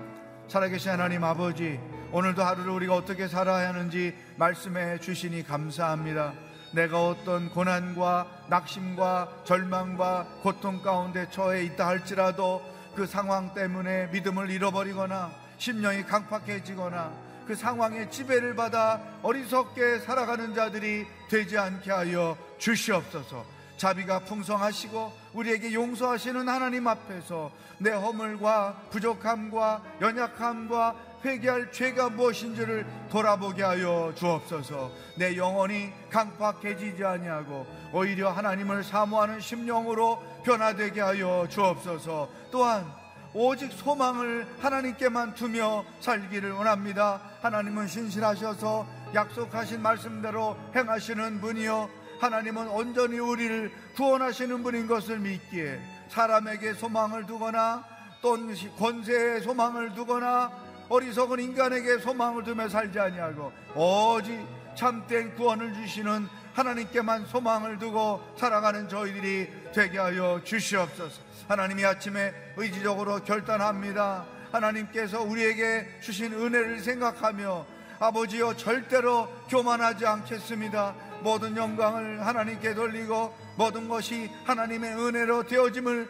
살아계신 0.47 0.91
하나님 0.91 1.25
아버지, 1.25 1.77
오늘도 2.13 2.41
하루를 2.41 2.71
우리가 2.71 2.95
어떻게 2.95 3.27
살아야 3.27 3.67
하는지 3.67 4.15
말씀해 4.37 4.99
주시니 4.99 5.43
감사합니다. 5.43 6.33
내가 6.71 7.05
어떤 7.05 7.49
고난과 7.49 8.45
낙심과 8.49 9.43
절망과 9.43 10.39
고통 10.41 10.81
가운데 10.81 11.29
처해 11.29 11.63
있다 11.63 11.85
할지라도 11.85 12.61
그 12.95 13.05
상황 13.05 13.53
때문에 13.53 14.07
믿음을 14.07 14.49
잃어버리거나 14.49 15.31
심령이 15.57 16.03
강팍해지거나 16.03 17.11
그 17.45 17.55
상황의 17.55 18.09
지배를 18.09 18.55
받아 18.55 19.01
어리석게 19.21 19.99
살아가는 19.99 20.55
자들이 20.55 21.05
되지 21.29 21.57
않게 21.57 21.91
하여 21.91 22.37
주시옵소서. 22.57 23.56
자비가 23.77 24.19
풍성하시고 24.19 25.13
우리에게 25.33 25.73
용서하시는 25.73 26.47
하나님 26.49 26.87
앞에서 26.87 27.51
내 27.77 27.91
허물과 27.91 28.81
부족함과 28.89 29.83
연약함과 30.01 30.95
회개할 31.23 31.71
죄가 31.71 32.09
무엇인지를 32.09 32.85
돌아보게 33.09 33.63
하여 33.63 34.13
주옵소서. 34.15 34.91
내 35.17 35.35
영혼이 35.35 35.91
강팍해지지 36.09 37.03
아니하고 37.03 37.65
오히려 37.93 38.31
하나님을 38.31 38.83
사모하는 38.83 39.39
심령으로 39.39 40.23
변화되게 40.43 41.01
하여 41.01 41.47
주옵소서. 41.49 42.29
또한 42.51 42.85
오직 43.33 43.71
소망을 43.71 44.47
하나님께만 44.59 45.35
두며 45.35 45.85
살기를 45.99 46.53
원합니다. 46.53 47.21
하나님은 47.41 47.87
신실하셔서 47.87 48.87
약속하신 49.13 49.81
말씀대로 49.81 50.57
행하시는 50.75 51.41
분이요. 51.41 52.06
하나님은 52.19 52.67
온전히 52.69 53.19
우리를 53.19 53.71
구원하시는 53.95 54.63
분인 54.63 54.87
것을 54.87 55.19
믿기에 55.19 55.79
사람에게 56.09 56.73
소망을 56.73 57.25
두거나 57.25 57.85
또 58.21 58.37
권세에 58.77 59.41
소망을 59.41 59.93
두거나 59.93 60.51
어리석은 60.89 61.39
인간에게 61.39 61.99
소망을 61.99 62.43
두며 62.43 62.69
살지 62.69 62.99
아니하고 62.99 63.51
오직 63.75 64.39
참된 64.75 65.35
구원을 65.35 65.73
주시는 65.73 66.27
하나님께만 66.53 67.25
소망을 67.25 67.77
두고 67.77 68.21
살아가는 68.37 68.87
저희들이 68.89 69.71
되게 69.73 69.99
하여 69.99 70.41
주시옵소서. 70.43 71.21
하나님이 71.47 71.85
아침에 71.85 72.33
의지적으로 72.55 73.23
결단합니다. 73.23 74.25
하나님께서 74.51 75.21
우리에게 75.21 75.99
주신 76.01 76.33
은혜를 76.33 76.79
생각하며 76.79 77.65
아버지여 77.99 78.55
절대로 78.55 79.27
교만하지 79.49 80.05
않겠습니다. 80.05 80.93
모든 81.21 81.57
영광을 81.57 82.25
하나님께 82.25 82.75
돌리고 82.75 83.33
모든 83.57 83.87
것이 83.87 84.29
하나님의 84.45 84.93
은혜로 84.93 85.43
되어짐을 85.43 86.09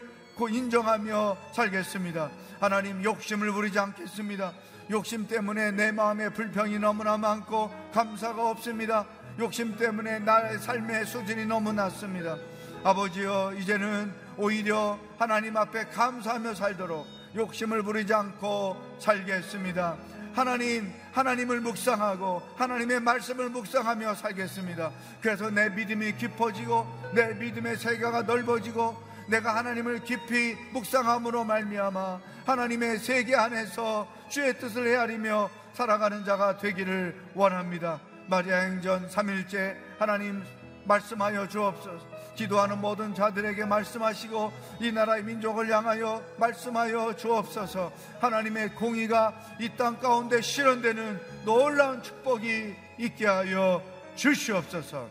인정하며 0.49 1.37
살겠습니다. 1.53 2.29
하나님 2.59 3.03
욕심을 3.03 3.51
부리지 3.51 3.79
않겠습니다. 3.79 4.53
욕심 4.91 5.27
때문에 5.27 5.71
내 5.71 5.91
마음에 5.91 6.29
불평이 6.29 6.77
너무나 6.79 7.17
많고 7.17 7.71
감사가 7.93 8.49
없습니다. 8.51 9.05
욕심 9.39 9.75
때문에 9.77 10.19
나의 10.19 10.59
삶의 10.59 11.05
수준이 11.05 11.45
너무 11.45 11.73
낮습니다. 11.73 12.37
아버지여 12.83 13.53
이제는 13.57 14.13
오히려 14.37 14.99
하나님 15.17 15.57
앞에 15.57 15.85
감사하며 15.87 16.53
살도록 16.53 17.07
욕심을 17.35 17.81
부리지 17.83 18.13
않고 18.13 18.97
살겠습니다. 18.99 19.97
하나님, 20.37 20.93
하나님을 21.13 21.61
묵상하고 21.61 22.43
하나님의 22.57 22.99
말씀을 22.99 23.49
묵상하며 23.49 24.13
살겠습니다. 24.13 24.91
그래서 25.19 25.49
내 25.49 25.67
믿음이 25.69 26.15
깊어지고 26.15 26.85
내 27.15 27.33
믿음의 27.33 27.77
세계가 27.77 28.21
넓어지고 28.21 29.01
내가 29.29 29.55
하나님을 29.55 30.03
깊이 30.03 30.55
묵상함으로 30.73 31.43
말미암아 31.43 32.19
하나님의 32.45 32.99
세계 32.99 33.35
안에서 33.35 34.07
주의 34.29 34.55
뜻을 34.59 34.85
헤아리며 34.85 35.49
살아가는 35.73 36.23
자가 36.23 36.59
되기를 36.59 37.19
원합니다. 37.33 37.99
마리아 38.27 38.59
행전 38.59 39.09
3일째 39.09 39.75
하나님 39.97 40.43
말씀하여 40.85 41.47
주옵소서. 41.47 42.16
기도하는 42.37 42.79
모든 42.79 43.15
자들에게 43.15 43.65
말씀하시고 43.65 44.53
이 44.79 44.91
나라의 44.91 45.23
민족을 45.23 45.69
향하여 45.69 46.23
말씀하여 46.37 47.15
주옵소서. 47.15 47.91
하나님의 48.21 48.75
공의가 48.75 49.33
이 49.59 49.69
땅 49.75 49.99
가운데 49.99 50.39
실현되는 50.41 51.19
놀라운 51.45 52.01
축복이 52.01 52.75
있게 52.99 53.25
하여 53.25 53.83
주시옵소서. 54.15 55.09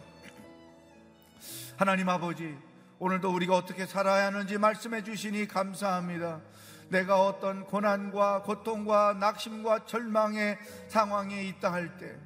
하나님 1.76 2.08
아버지, 2.08 2.56
오늘도 2.98 3.30
우리가 3.34 3.54
어떻게 3.54 3.86
살아야 3.86 4.26
하는지 4.26 4.56
말씀해 4.56 5.02
주시니 5.02 5.48
감사합니다. 5.48 6.40
내가 6.88 7.20
어떤 7.20 7.64
고난과 7.64 8.42
고통과 8.42 9.14
낙심과 9.18 9.86
절망의 9.86 10.58
상황에 10.88 11.42
있다 11.42 11.72
할 11.72 11.98
때, 11.98 12.16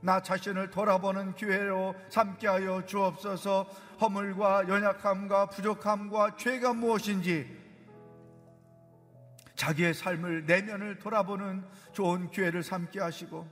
나 0.00 0.22
자신을 0.22 0.70
돌아보는 0.70 1.34
기회로 1.34 1.94
삼게 2.08 2.46
하여 2.46 2.84
주옵소서 2.86 3.64
허물과 4.00 4.68
연약함과 4.68 5.46
부족함과 5.46 6.36
죄가 6.36 6.72
무엇인지 6.72 7.58
자기의 9.56 9.92
삶을 9.94 10.46
내면을 10.46 10.98
돌아보는 10.98 11.64
좋은 11.92 12.30
기회를 12.30 12.62
삼게 12.62 13.00
하시고 13.00 13.48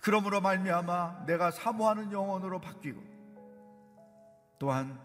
그러므로 0.00 0.40
말미암아 0.40 1.24
내가 1.26 1.50
사모하는 1.50 2.12
영혼으로 2.12 2.60
바뀌고 2.60 3.02
또한 4.58 5.00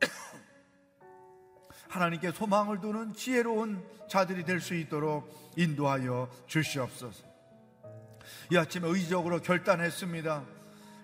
하나님께 1.88 2.32
소망을 2.32 2.80
두는 2.80 3.14
지혜로운 3.14 3.84
자들이 4.08 4.44
될 4.44 4.60
수 4.60 4.74
있도록 4.74 5.52
인도하여 5.56 6.28
주시옵소서. 6.46 7.27
이 8.50 8.56
아침에 8.56 8.88
의지적으로 8.88 9.40
결단했습니다. 9.40 10.44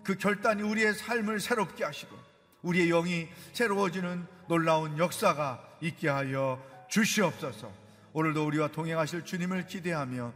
그 0.03 0.17
결단이 0.17 0.63
우리의 0.63 0.95
삶을 0.95 1.41
새롭게 1.41 1.85
하시고 1.85 2.17
우리의 2.63 2.89
영이 2.89 3.29
새로워지는 3.53 4.27
놀라운 4.49 4.97
역사가 4.99 5.77
있게 5.81 6.09
하여 6.09 6.63
주시옵소서. 6.89 7.71
오늘도 8.13 8.47
우리와 8.47 8.69
동행하실 8.69 9.25
주님을 9.25 9.67
기대하며 9.67 10.33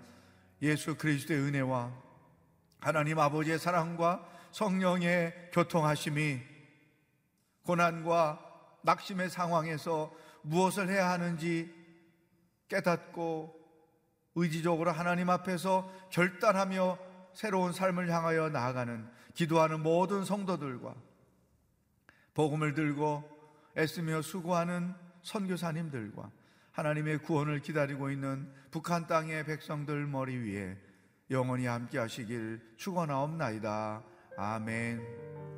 예수 0.62 0.96
그리스도의 0.96 1.40
은혜와 1.40 1.92
하나님 2.80 3.18
아버지의 3.18 3.58
사랑과 3.58 4.26
성령의 4.52 5.50
교통하심이 5.52 6.40
고난과 7.64 8.44
낙심의 8.82 9.30
상황에서 9.30 10.12
무엇을 10.42 10.88
해야 10.88 11.10
하는지 11.10 11.74
깨닫고 12.68 13.57
의지적으로 14.40 14.92
하나님 14.92 15.30
앞에서 15.30 15.90
결단하며 16.10 16.98
새로운 17.34 17.72
삶을 17.72 18.10
향하여 18.10 18.48
나아가는 18.48 19.06
기도하는 19.34 19.82
모든 19.82 20.24
성도들과 20.24 20.94
복음을 22.34 22.74
들고 22.74 23.28
애쓰며 23.76 24.22
수고하는 24.22 24.94
선교사님들과 25.22 26.30
하나님의 26.72 27.18
구원을 27.18 27.60
기다리고 27.60 28.10
있는 28.10 28.52
북한 28.70 29.06
땅의 29.06 29.44
백성들 29.44 30.06
머리 30.06 30.36
위에 30.36 30.78
영원히 31.30 31.66
함께 31.66 31.98
하시길 31.98 32.60
축원하옵나이다. 32.76 34.02
아멘. 34.36 35.57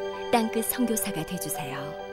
땅끝 0.31 0.65
성교사가 0.65 1.25
되주세요 1.25 2.10